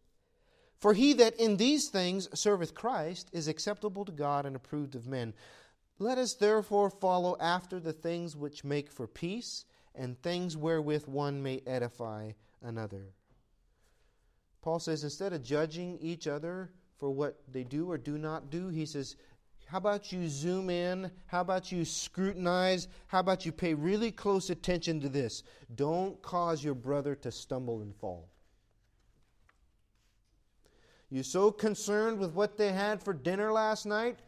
[0.77, 5.07] For he that in these things serveth Christ is acceptable to God and approved of
[5.07, 5.33] men.
[5.97, 11.41] Let us therefore follow after the things which make for peace, and things wherewith one
[11.41, 13.13] may edify another.
[14.61, 18.69] Paul says, instead of judging each other for what they do or do not do.
[18.69, 19.17] He says,
[19.73, 21.09] How about you zoom in?
[21.25, 22.87] How about you scrutinize?
[23.07, 25.41] How about you pay really close attention to this?
[25.73, 28.29] Don't cause your brother to stumble and fall.
[31.09, 34.19] You're so concerned with what they had for dinner last night.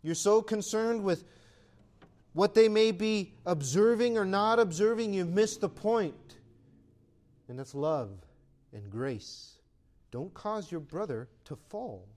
[0.00, 1.24] You're so concerned with
[2.32, 6.36] what they may be observing or not observing, You've missed the point.
[7.48, 8.08] And that's love
[8.72, 9.58] and grace.
[10.10, 12.08] Don't cause your brother to fall.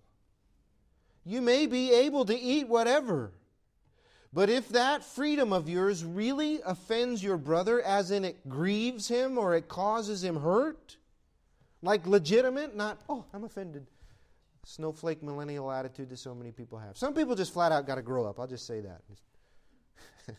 [1.26, 3.32] You may be able to eat whatever.
[4.34, 9.38] But if that freedom of yours really offends your brother, as in it grieves him
[9.38, 10.98] or it causes him hurt,
[11.84, 13.86] like legitimate, not, oh, I'm offended.
[14.66, 16.98] Snowflake millennial attitude that so many people have.
[16.98, 18.40] Some people just flat out got to grow up.
[18.40, 19.02] I'll just say that.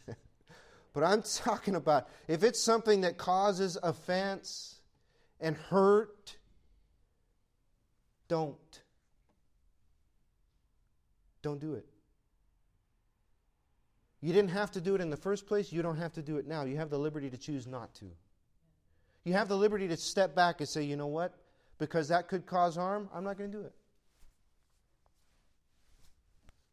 [0.93, 4.81] but I'm talking about if it's something that causes offense
[5.41, 6.37] and hurt
[8.29, 8.81] don't.
[11.45, 11.85] Don't do it.
[14.23, 15.71] You didn't have to do it in the first place.
[15.71, 16.65] You don't have to do it now.
[16.65, 18.07] You have the liberty to choose not to.
[19.25, 21.35] You have the liberty to step back and say, you know what?
[21.79, 23.75] Because that could cause harm, I'm not going to do it.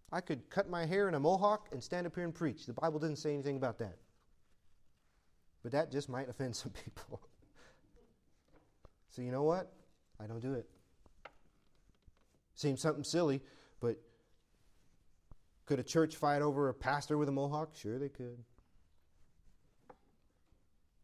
[0.10, 2.66] I could cut my hair in a mohawk and stand up here and preach.
[2.66, 3.98] The Bible didn't say anything about that.
[5.64, 7.20] But that just might offend some people.
[9.10, 9.74] so, you know what?
[10.18, 10.70] I don't do it.
[12.56, 13.42] Seems something silly,
[15.66, 17.76] Could a church fight over a pastor with a mohawk?
[17.76, 18.38] Sure, they could.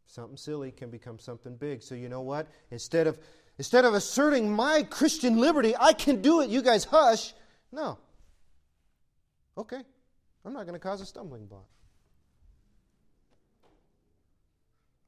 [0.07, 1.83] Something silly can become something big.
[1.83, 2.47] So you know what?
[2.71, 3.19] Instead of
[3.57, 6.49] instead of asserting my Christian liberty, I can do it.
[6.49, 7.33] You guys hush.
[7.71, 7.97] No.
[9.57, 9.81] Okay.
[10.45, 11.67] I'm not going to cause a stumbling block.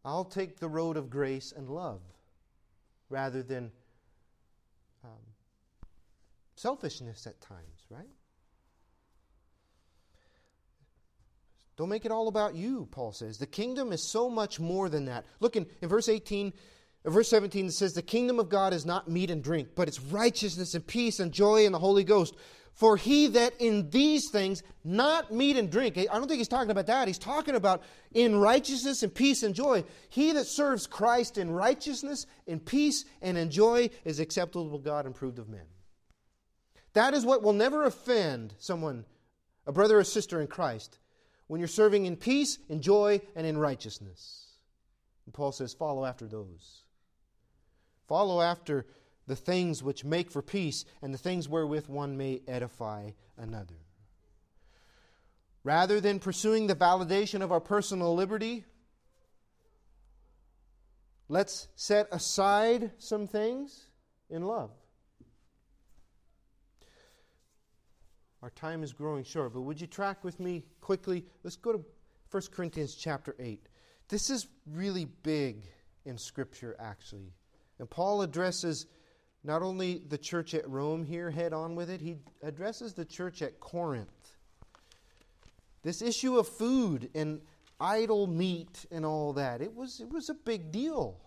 [0.03, 2.01] I'll take the road of grace and love
[3.09, 3.71] rather than
[5.03, 5.11] um,
[6.55, 8.09] selfishness at times, right?
[11.79, 13.37] Don't make it all about you, Paul says.
[13.37, 15.25] The kingdom is so much more than that.
[15.39, 16.51] Look in, in verse 18,
[17.05, 19.87] uh, verse 17, it says, The kingdom of God is not meat and drink, but
[19.87, 22.35] it's righteousness and peace and joy in the Holy Ghost.
[22.73, 26.69] For he that in these things, not meat and drink, I don't think he's talking
[26.69, 27.07] about that.
[27.07, 29.85] He's talking about in righteousness and peace and joy.
[30.09, 35.05] He that serves Christ in righteousness, in peace, and in joy is acceptable to God
[35.05, 35.65] and proved of men.
[36.91, 39.05] That is what will never offend someone,
[39.65, 40.99] a brother or sister in Christ,
[41.49, 44.45] when you're serving in peace, in joy, and in righteousness.
[45.25, 46.83] And Paul says, follow after those.
[48.07, 48.85] Follow after
[49.25, 53.79] the things which make for peace, and the things wherewith one may edify another.
[55.63, 58.63] Rather than pursuing the validation of our personal liberty,
[61.29, 63.87] let's set aside some things
[64.29, 64.69] in love.
[68.41, 71.25] Our time is growing short, but would you track with me quickly?
[71.43, 71.83] Let's go to
[72.31, 73.67] 1 Corinthians chapter 8.
[74.07, 75.63] This is really big
[76.05, 77.33] in Scripture, actually.
[77.79, 78.85] And Paul addresses
[79.43, 83.41] not only the church at Rome here head on with it, he addresses the church
[83.41, 84.37] at Corinth.
[85.81, 87.41] This issue of food and
[87.79, 91.17] idol meat and all that, it was, it was a big deal.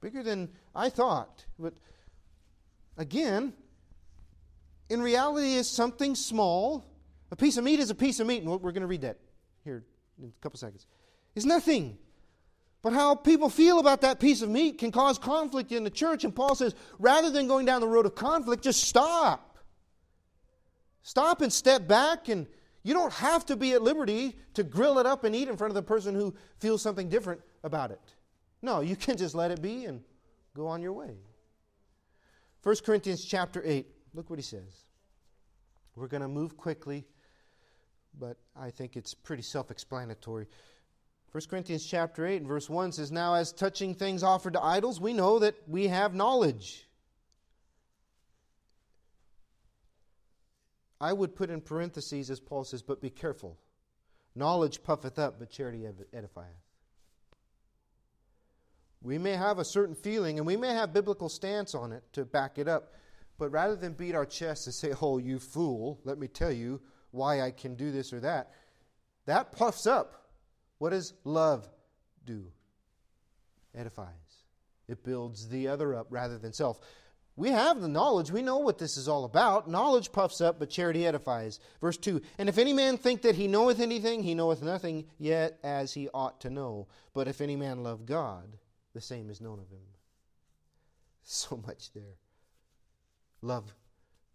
[0.00, 1.44] Bigger than I thought.
[1.58, 1.74] But
[2.98, 3.54] again,
[4.88, 6.84] in reality, is something small.
[7.30, 9.18] A piece of meat is a piece of meat, and we're going to read that
[9.64, 9.84] here
[10.18, 10.86] in a couple seconds.
[11.34, 11.98] It's nothing.
[12.82, 16.22] But how people feel about that piece of meat can cause conflict in the church.
[16.24, 19.58] And Paul says, rather than going down the road of conflict, just stop.
[21.02, 22.28] Stop and step back.
[22.28, 22.46] And
[22.82, 25.70] you don't have to be at liberty to grill it up and eat in front
[25.70, 28.00] of the person who feels something different about it.
[28.60, 30.02] No, you can just let it be and
[30.54, 31.16] go on your way.
[32.62, 34.84] 1 Corinthians chapter 8, look what he says.
[35.96, 37.04] We're going to move quickly,
[38.18, 40.46] but I think it's pretty self explanatory.
[41.32, 45.00] 1 Corinthians chapter 8 and verse 1 says, Now as touching things offered to idols,
[45.00, 46.86] we know that we have knowledge.
[51.00, 53.58] I would put in parentheses, as Paul says, but be careful.
[54.36, 56.44] Knowledge puffeth up, but charity edifieth.
[59.02, 62.24] We may have a certain feeling, and we may have biblical stance on it to
[62.24, 62.94] back it up,
[63.38, 66.80] but rather than beat our chest and say, Oh, you fool, let me tell you
[67.10, 68.50] why I can do this or that,
[69.26, 70.24] that puffs up
[70.78, 71.68] what does love
[72.26, 72.52] do?
[73.74, 74.08] Edifies.
[74.88, 76.78] It builds the other up rather than self.
[77.36, 78.30] We have the knowledge.
[78.30, 79.68] We know what this is all about.
[79.68, 81.58] Knowledge puffs up, but charity edifies.
[81.80, 85.58] Verse 2 And if any man think that he knoweth anything, he knoweth nothing yet
[85.64, 86.86] as he ought to know.
[87.12, 88.56] But if any man love God,
[88.92, 89.80] the same is known of him.
[91.26, 92.18] So much there.
[93.44, 93.74] Love.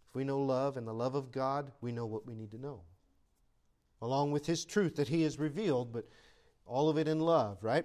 [0.08, 2.60] If we know love and the love of God, we know what we need to
[2.60, 2.82] know.
[4.00, 6.08] Along with his truth that he has revealed, but
[6.64, 7.84] all of it in love, right?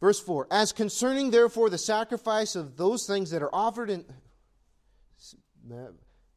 [0.00, 4.06] Verse 4 As concerning, therefore, the sacrifice of those things that are offered in.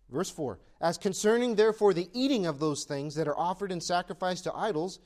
[0.09, 4.41] Verse 4 As concerning, therefore, the eating of those things that are offered in sacrifice
[4.41, 4.99] to idols,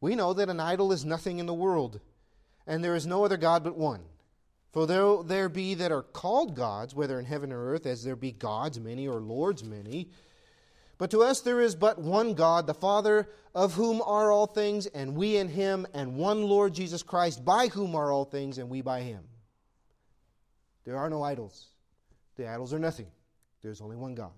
[0.00, 2.00] we know that an idol is nothing in the world,
[2.66, 4.00] and there is no other God but one.
[4.72, 8.16] For though there be that are called gods, whether in heaven or earth, as there
[8.16, 10.10] be gods many or lords many,
[10.98, 14.86] but to us there is but one God, the Father, of whom are all things,
[14.86, 18.68] and we in him, and one Lord Jesus Christ, by whom are all things, and
[18.68, 19.22] we by him.
[20.84, 21.68] There are no idols.
[22.36, 23.06] The idols are nothing.
[23.62, 24.32] There's only one God.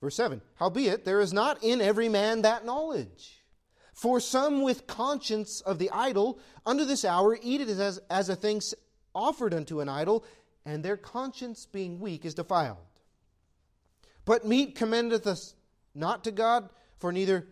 [0.00, 3.43] Verse 7 Howbeit, there is not in every man that knowledge.
[3.94, 8.36] For some with conscience of the idol, unto this hour eat it as, as a
[8.36, 8.60] thing
[9.14, 10.24] offered unto an idol,
[10.66, 12.78] and their conscience being weak is defiled.
[14.24, 15.54] But meat commendeth us
[15.94, 17.46] not to God, for neither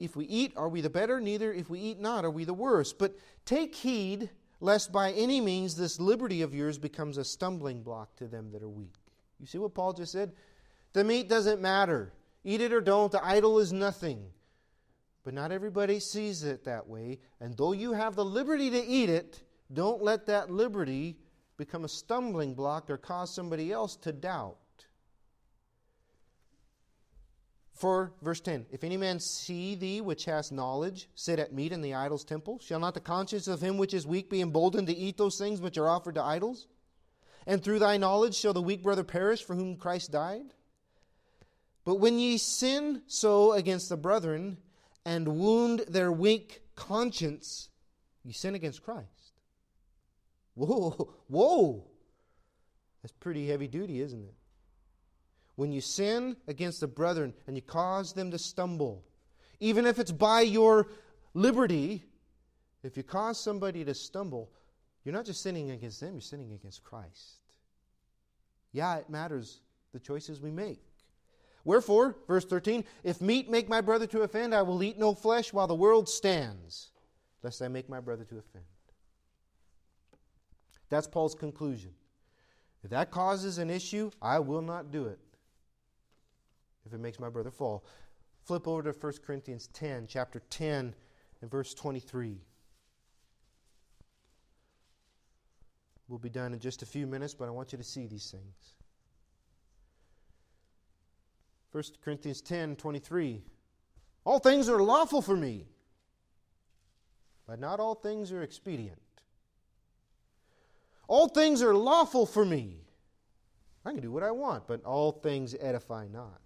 [0.00, 2.54] if we eat are we the better, neither if we eat not are we the
[2.54, 2.92] worse.
[2.94, 4.30] But take heed
[4.60, 8.62] lest by any means this liberty of yours becomes a stumbling block to them that
[8.62, 8.94] are weak.
[9.38, 10.32] You see what Paul just said?
[10.94, 12.12] The meat doesn't matter.
[12.42, 14.24] Eat it or don't, the idol is nothing.
[15.24, 17.18] But not everybody sees it that way.
[17.40, 21.16] And though you have the liberty to eat it, don't let that liberty
[21.56, 24.58] become a stumbling block or cause somebody else to doubt.
[27.72, 31.80] For, verse 10, if any man see thee which hast knowledge sit at meat in
[31.80, 34.96] the idol's temple, shall not the conscience of him which is weak be emboldened to
[34.96, 36.68] eat those things which are offered to idols?
[37.46, 40.54] And through thy knowledge shall the weak brother perish for whom Christ died?
[41.84, 44.58] But when ye sin so against the brethren
[45.04, 47.68] and wound their weak conscience,
[48.24, 49.08] you sin against Christ.
[50.54, 51.84] Whoa, whoa!
[53.02, 54.34] That's pretty heavy duty, isn't it?
[55.56, 59.04] when you sin against the brethren and you cause them to stumble,
[59.60, 60.88] even if it's by your
[61.32, 62.04] liberty,
[62.82, 64.50] if you cause somebody to stumble,
[65.04, 67.40] you're not just sinning against them, you're sinning against Christ.
[68.72, 69.60] Yeah, it matters
[69.92, 70.82] the choices we make.
[71.64, 75.52] Wherefore, verse 13, if meat make my brother to offend, I will eat no flesh
[75.52, 76.90] while the world stands,
[77.42, 78.64] lest I make my brother to offend.
[80.90, 81.92] That's Paul's conclusion.
[82.82, 85.18] If that causes an issue, I will not do it
[86.86, 87.84] if it makes my brother fall.
[88.44, 90.94] Flip over to 1 Corinthians 10, chapter 10,
[91.40, 92.42] and verse 23.
[96.08, 98.30] We'll be done in just a few minutes, but I want you to see these
[98.30, 98.74] things.
[101.74, 103.42] 1 Corinthians 10, 23.
[104.24, 105.66] All things are lawful for me,
[107.48, 109.00] but not all things are expedient.
[111.08, 112.84] All things are lawful for me.
[113.84, 116.40] I can do what I want, but all things edify not.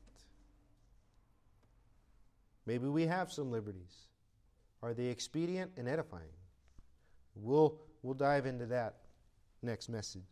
[2.64, 4.06] Maybe we have some liberties.
[4.82, 6.24] Are they expedient and edifying?
[7.34, 8.94] We'll, we'll dive into that
[9.60, 10.22] next message.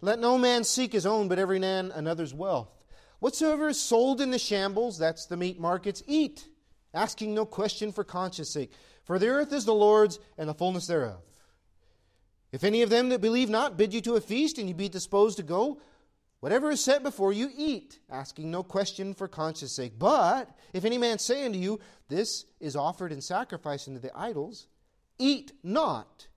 [0.00, 2.77] Let no man seek his own, but every man another's wealth.
[3.20, 6.48] Whatsoever is sold in the shambles, that's the meat markets, eat,
[6.94, 8.72] asking no question for conscience sake.
[9.04, 11.22] For the earth is the Lord's, and the fullness thereof.
[12.52, 14.88] If any of them that believe not bid you to a feast, and you be
[14.88, 15.80] disposed to go,
[16.40, 19.98] Whatever is set before you, eat, asking no question for conscience sake.
[19.98, 24.68] But if any man say unto you, This is offered in sacrifice unto the idols,
[25.18, 26.28] eat not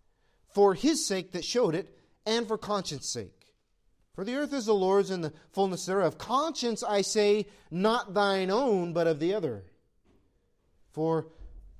[0.53, 3.40] for his sake that showed it, and for conscience sake.
[4.13, 6.17] For the earth is the Lord's and the fullness thereof.
[6.17, 9.63] Conscience, I say, not thine own, but of the other.
[10.91, 11.27] For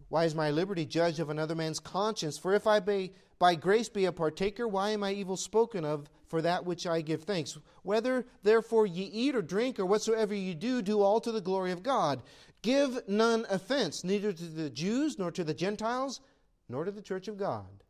[0.07, 2.37] why is my liberty judged of another man's conscience?
[2.37, 6.09] For if I be, by grace be a partaker, why am I evil spoken of
[6.31, 7.57] for that which I give thanks.
[7.83, 11.73] Whether therefore ye eat or drink or whatsoever ye do, do all to the glory
[11.73, 12.23] of God.
[12.61, 16.21] Give none offense, neither to the Jews, nor to the Gentiles,
[16.69, 17.83] nor to the church of God.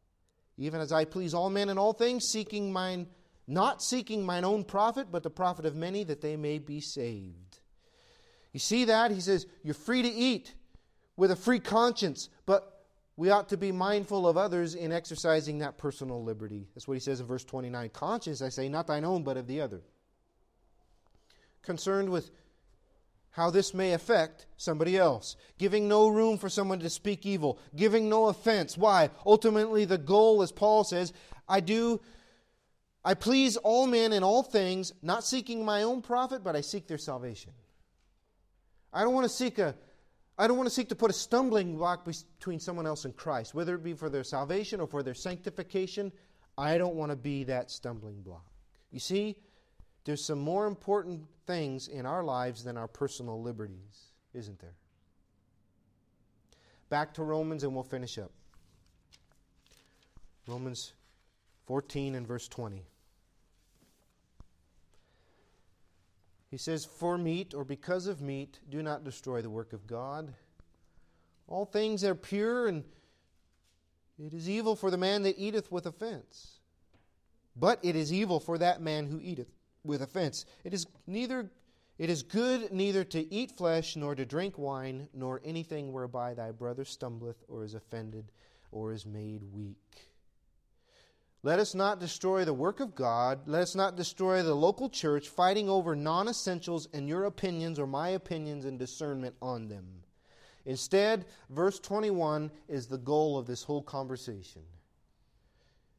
[0.58, 3.06] Even as I please all men in all things, seeking mine,
[3.52, 7.60] not seeking mine own profit, but the profit of many, that they may be saved.
[8.54, 9.12] You see that?
[9.12, 10.54] He says, You're free to eat
[11.18, 12.86] with a free conscience, but
[13.18, 16.68] we ought to be mindful of others in exercising that personal liberty.
[16.74, 17.89] That's what he says in verse 29.
[17.89, 19.82] Conscience, I say, not thine own, but of the other.
[21.62, 22.32] Concerned with
[23.32, 25.36] how this may affect somebody else.
[25.58, 27.60] Giving no room for someone to speak evil.
[27.76, 28.78] Giving no offense.
[28.78, 29.10] Why?
[29.26, 31.14] Ultimately, the goal, as Paul says,
[31.47, 32.02] I do.
[33.04, 36.88] I please all men in all things, not seeking my own profit, but I seek
[36.88, 37.52] their salvation.
[38.93, 39.76] I don't want to seek a,
[40.38, 43.56] I don't want to seek to put a stumbling block between someone else and Christ,
[43.56, 46.12] whether it be for their salvation or for their sanctification.
[46.58, 48.45] I don't want to be that stumbling block.
[48.91, 49.38] You see,
[50.04, 54.76] there's some more important things in our lives than our personal liberties, isn't there?
[56.89, 58.32] Back to Romans and we'll finish up.
[60.47, 60.93] Romans
[61.66, 62.84] 14 and verse 20.
[66.49, 70.34] He says, For meat or because of meat, do not destroy the work of God.
[71.47, 72.84] All things are pure, and
[74.20, 76.59] it is evil for the man that eateth with offense.
[77.55, 79.49] But it is evil for that man who eateth
[79.84, 80.45] with offense.
[80.64, 81.49] It is neither
[81.97, 86.49] it is good neither to eat flesh nor to drink wine, nor anything whereby thy
[86.49, 88.32] brother stumbleth or is offended
[88.72, 90.11] or is made weak.
[91.44, 93.48] Let us not destroy the work of God.
[93.48, 97.88] Let us not destroy the local church fighting over non essentials and your opinions or
[97.88, 99.86] my opinions and discernment on them.
[100.66, 104.62] Instead, verse 21 is the goal of this whole conversation.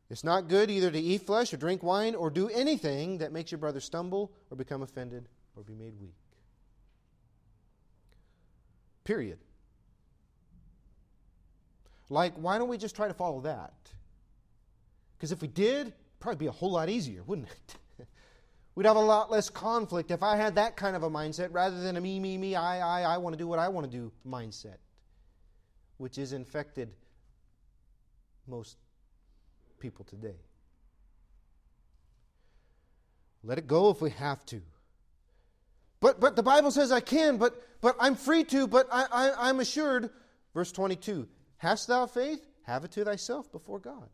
[0.08, 3.50] It's not good either to eat flesh or drink wine or do anything that makes
[3.50, 6.14] your brother stumble or become offended or be made weak.
[9.04, 9.38] Period.
[12.08, 13.72] Like, why don't we just try to follow that?
[15.22, 17.76] Because if we did, it'd probably be a whole lot easier, wouldn't it?
[18.74, 21.80] We'd have a lot less conflict if I had that kind of a mindset rather
[21.80, 23.96] than a me, me, me, I, I, I want to do what I want to
[23.96, 24.78] do mindset,
[25.98, 26.90] which is infected
[28.48, 28.78] most
[29.78, 30.40] people today.
[33.44, 34.60] Let it go if we have to.
[36.00, 39.48] But, but the Bible says I can, but, but I'm free to, but I, I,
[39.48, 40.10] I'm assured.
[40.52, 42.44] Verse 22 Hast thou faith?
[42.64, 44.08] Have it to thyself before God.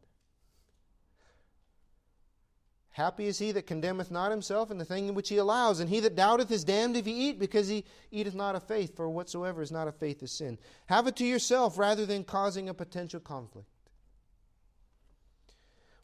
[2.99, 5.89] Happy is he that condemneth not himself in the thing in which he allows, and
[5.89, 9.09] he that doubteth is damned if he eat, because he eateth not of faith, for
[9.09, 10.59] whatsoever is not of faith is sin.
[10.87, 13.69] Have it to yourself rather than causing a potential conflict.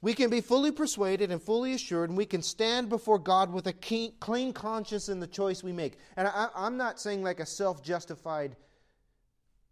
[0.01, 3.67] We can be fully persuaded and fully assured, and we can stand before God with
[3.67, 5.99] a clean conscience in the choice we make.
[6.17, 8.55] And I, I'm not saying like a self justified,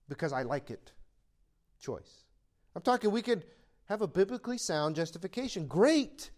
[0.08, 0.90] because I like it
[1.78, 2.24] choice.
[2.74, 3.44] I'm talking we could
[3.84, 5.68] have a biblically sound justification.
[5.68, 6.32] Great.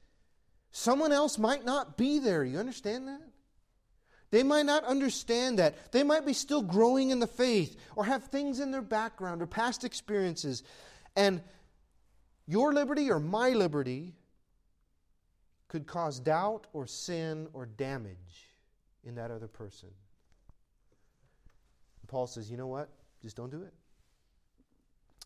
[0.76, 2.44] Someone else might not be there.
[2.44, 3.22] You understand that?
[4.32, 5.92] They might not understand that.
[5.92, 9.46] They might be still growing in the faith or have things in their background or
[9.46, 10.64] past experiences.
[11.14, 11.42] And
[12.48, 14.16] your liberty or my liberty
[15.68, 18.50] could cause doubt or sin or damage
[19.04, 19.90] in that other person.
[22.08, 22.88] Paul says, you know what?
[23.22, 23.72] Just don't do it.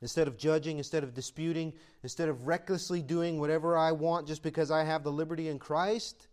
[0.00, 1.72] Instead of judging, instead of disputing,
[2.02, 6.28] instead of recklessly doing whatever I want just because I have the liberty in Christ,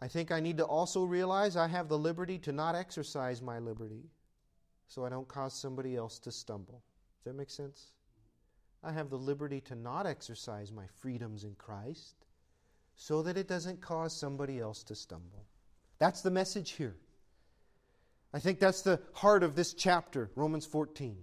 [0.00, 3.58] I think I need to also realize I have the liberty to not exercise my
[3.58, 4.10] liberty
[4.88, 6.82] so I don't cause somebody else to stumble.
[7.18, 7.92] Does that make sense?
[8.84, 12.26] I have the liberty to not exercise my freedoms in Christ
[12.96, 15.46] so that it doesn't cause somebody else to stumble.
[15.98, 16.96] That's the message here.
[18.34, 21.16] I think that's the heart of this chapter, Romans 14.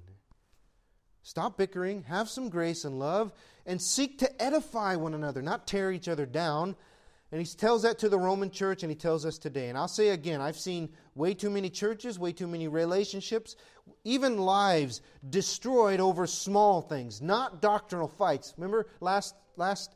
[1.29, 3.31] Stop bickering, have some grace and love,
[3.67, 6.75] and seek to edify one another, not tear each other down.
[7.31, 9.69] And he tells that to the Roman church, and he tells us today.
[9.69, 13.55] And I'll say again I've seen way too many churches, way too many relationships,
[14.03, 18.55] even lives destroyed over small things, not doctrinal fights.
[18.57, 19.93] Remember last, last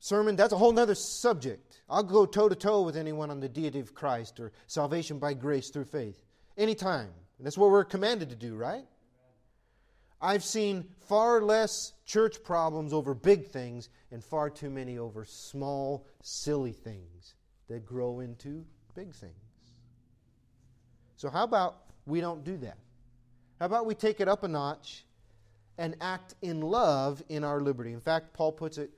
[0.00, 0.34] sermon?
[0.34, 1.82] That's a whole other subject.
[1.88, 5.34] I'll go toe to toe with anyone on the deity of Christ or salvation by
[5.34, 6.20] grace through faith.
[6.58, 7.10] Anytime.
[7.38, 8.86] And that's what we're commanded to do, right?
[10.24, 16.06] I've seen far less church problems over big things and far too many over small,
[16.22, 17.34] silly things
[17.68, 18.64] that grow into
[18.94, 19.34] big things.
[21.16, 22.78] So, how about we don't do that?
[23.60, 25.04] How about we take it up a notch
[25.76, 27.92] and act in love in our liberty?
[27.92, 28.92] In fact, Paul puts it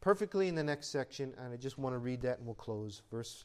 [0.00, 3.02] perfectly in the next section, and I just want to read that and we'll close.
[3.08, 3.44] Verse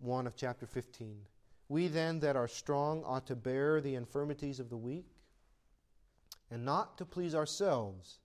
[0.00, 1.20] 1 of chapter 15.
[1.68, 5.06] We then that are strong ought to bear the infirmities of the weak
[6.50, 8.18] and not to please ourselves.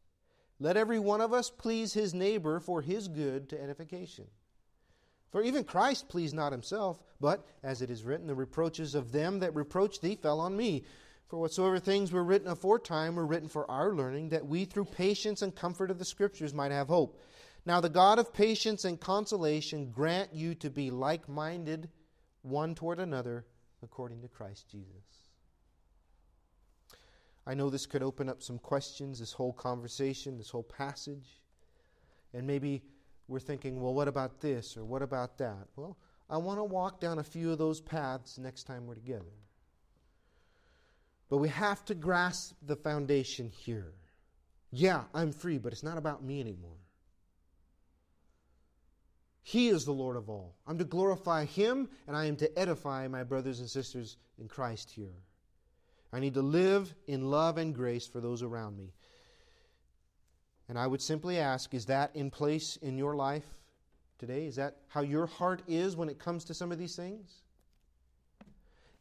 [0.60, 4.26] Let every one of us please his neighbor for his good to edification.
[5.32, 9.40] For even Christ pleased not himself, but, as it is written, the reproaches of them
[9.40, 10.84] that reproached thee fell on me.
[11.28, 15.42] For whatsoever things were written aforetime were written for our learning, that we through patience
[15.42, 17.20] and comfort of the Scriptures might have hope.
[17.66, 21.90] Now the God of patience and consolation grant you to be like minded
[22.44, 23.46] one toward another,
[23.82, 25.23] according to Christ Jesus.
[27.46, 31.42] I know this could open up some questions, this whole conversation, this whole passage.
[32.34, 32.84] And maybe
[33.28, 35.68] we're thinking, well, what about this or what about that?
[35.76, 35.98] Well,
[36.30, 39.34] I want to walk down a few of those paths next time we're together.
[41.30, 43.94] But we have to grasp the foundation here.
[44.72, 46.78] Yeah, I'm free, but it's not about me anymore.
[49.44, 50.56] He is the Lord of all.
[50.66, 54.90] I'm to glorify Him, and I am to edify my brothers and sisters in Christ
[54.90, 55.16] here.
[56.14, 58.94] I need to live in love and grace for those around me.
[60.70, 63.46] And I would simply ask is that in place in your life
[64.20, 64.46] today?
[64.46, 67.42] Is that how your heart is when it comes to some of these things?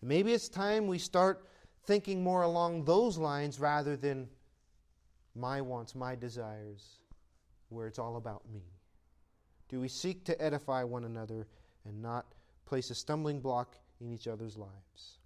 [0.01, 1.47] Maybe it's time we start
[1.85, 4.29] thinking more along those lines rather than
[5.35, 6.99] my wants, my desires,
[7.69, 8.63] where it's all about me.
[9.69, 11.47] Do we seek to edify one another
[11.85, 12.27] and not
[12.67, 15.19] place a stumbling block in each other's lives?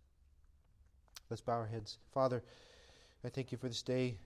[1.28, 1.98] Let's bow our heads.
[2.12, 2.42] Father,
[3.24, 4.18] I thank you for this day,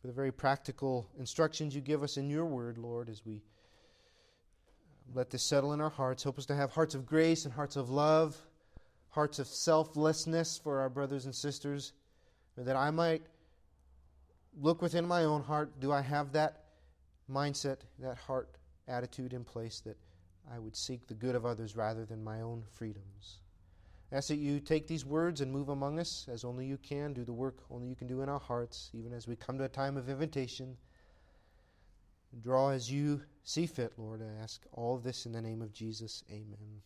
[0.00, 3.42] for the very practical instructions you give us in your word, Lord, as we
[5.14, 6.22] let this settle in our hearts.
[6.22, 8.36] Help us to have hearts of grace and hearts of love,
[9.08, 11.92] hearts of selflessness for our brothers and sisters,
[12.56, 13.22] that I might
[14.60, 15.80] look within my own heart.
[15.80, 16.64] Do I have that
[17.30, 18.48] mindset, that heart
[18.86, 19.96] attitude in place that
[20.52, 23.38] I would seek the good of others rather than my own freedoms?
[24.12, 27.14] Ask that you take these words and move among us as only you can.
[27.14, 29.64] Do the work only you can do in our hearts, even as we come to
[29.64, 30.76] a time of invitation.
[32.40, 34.22] Draw as you see fit, Lord.
[34.22, 36.24] I ask all this in the name of Jesus.
[36.30, 36.82] Amen.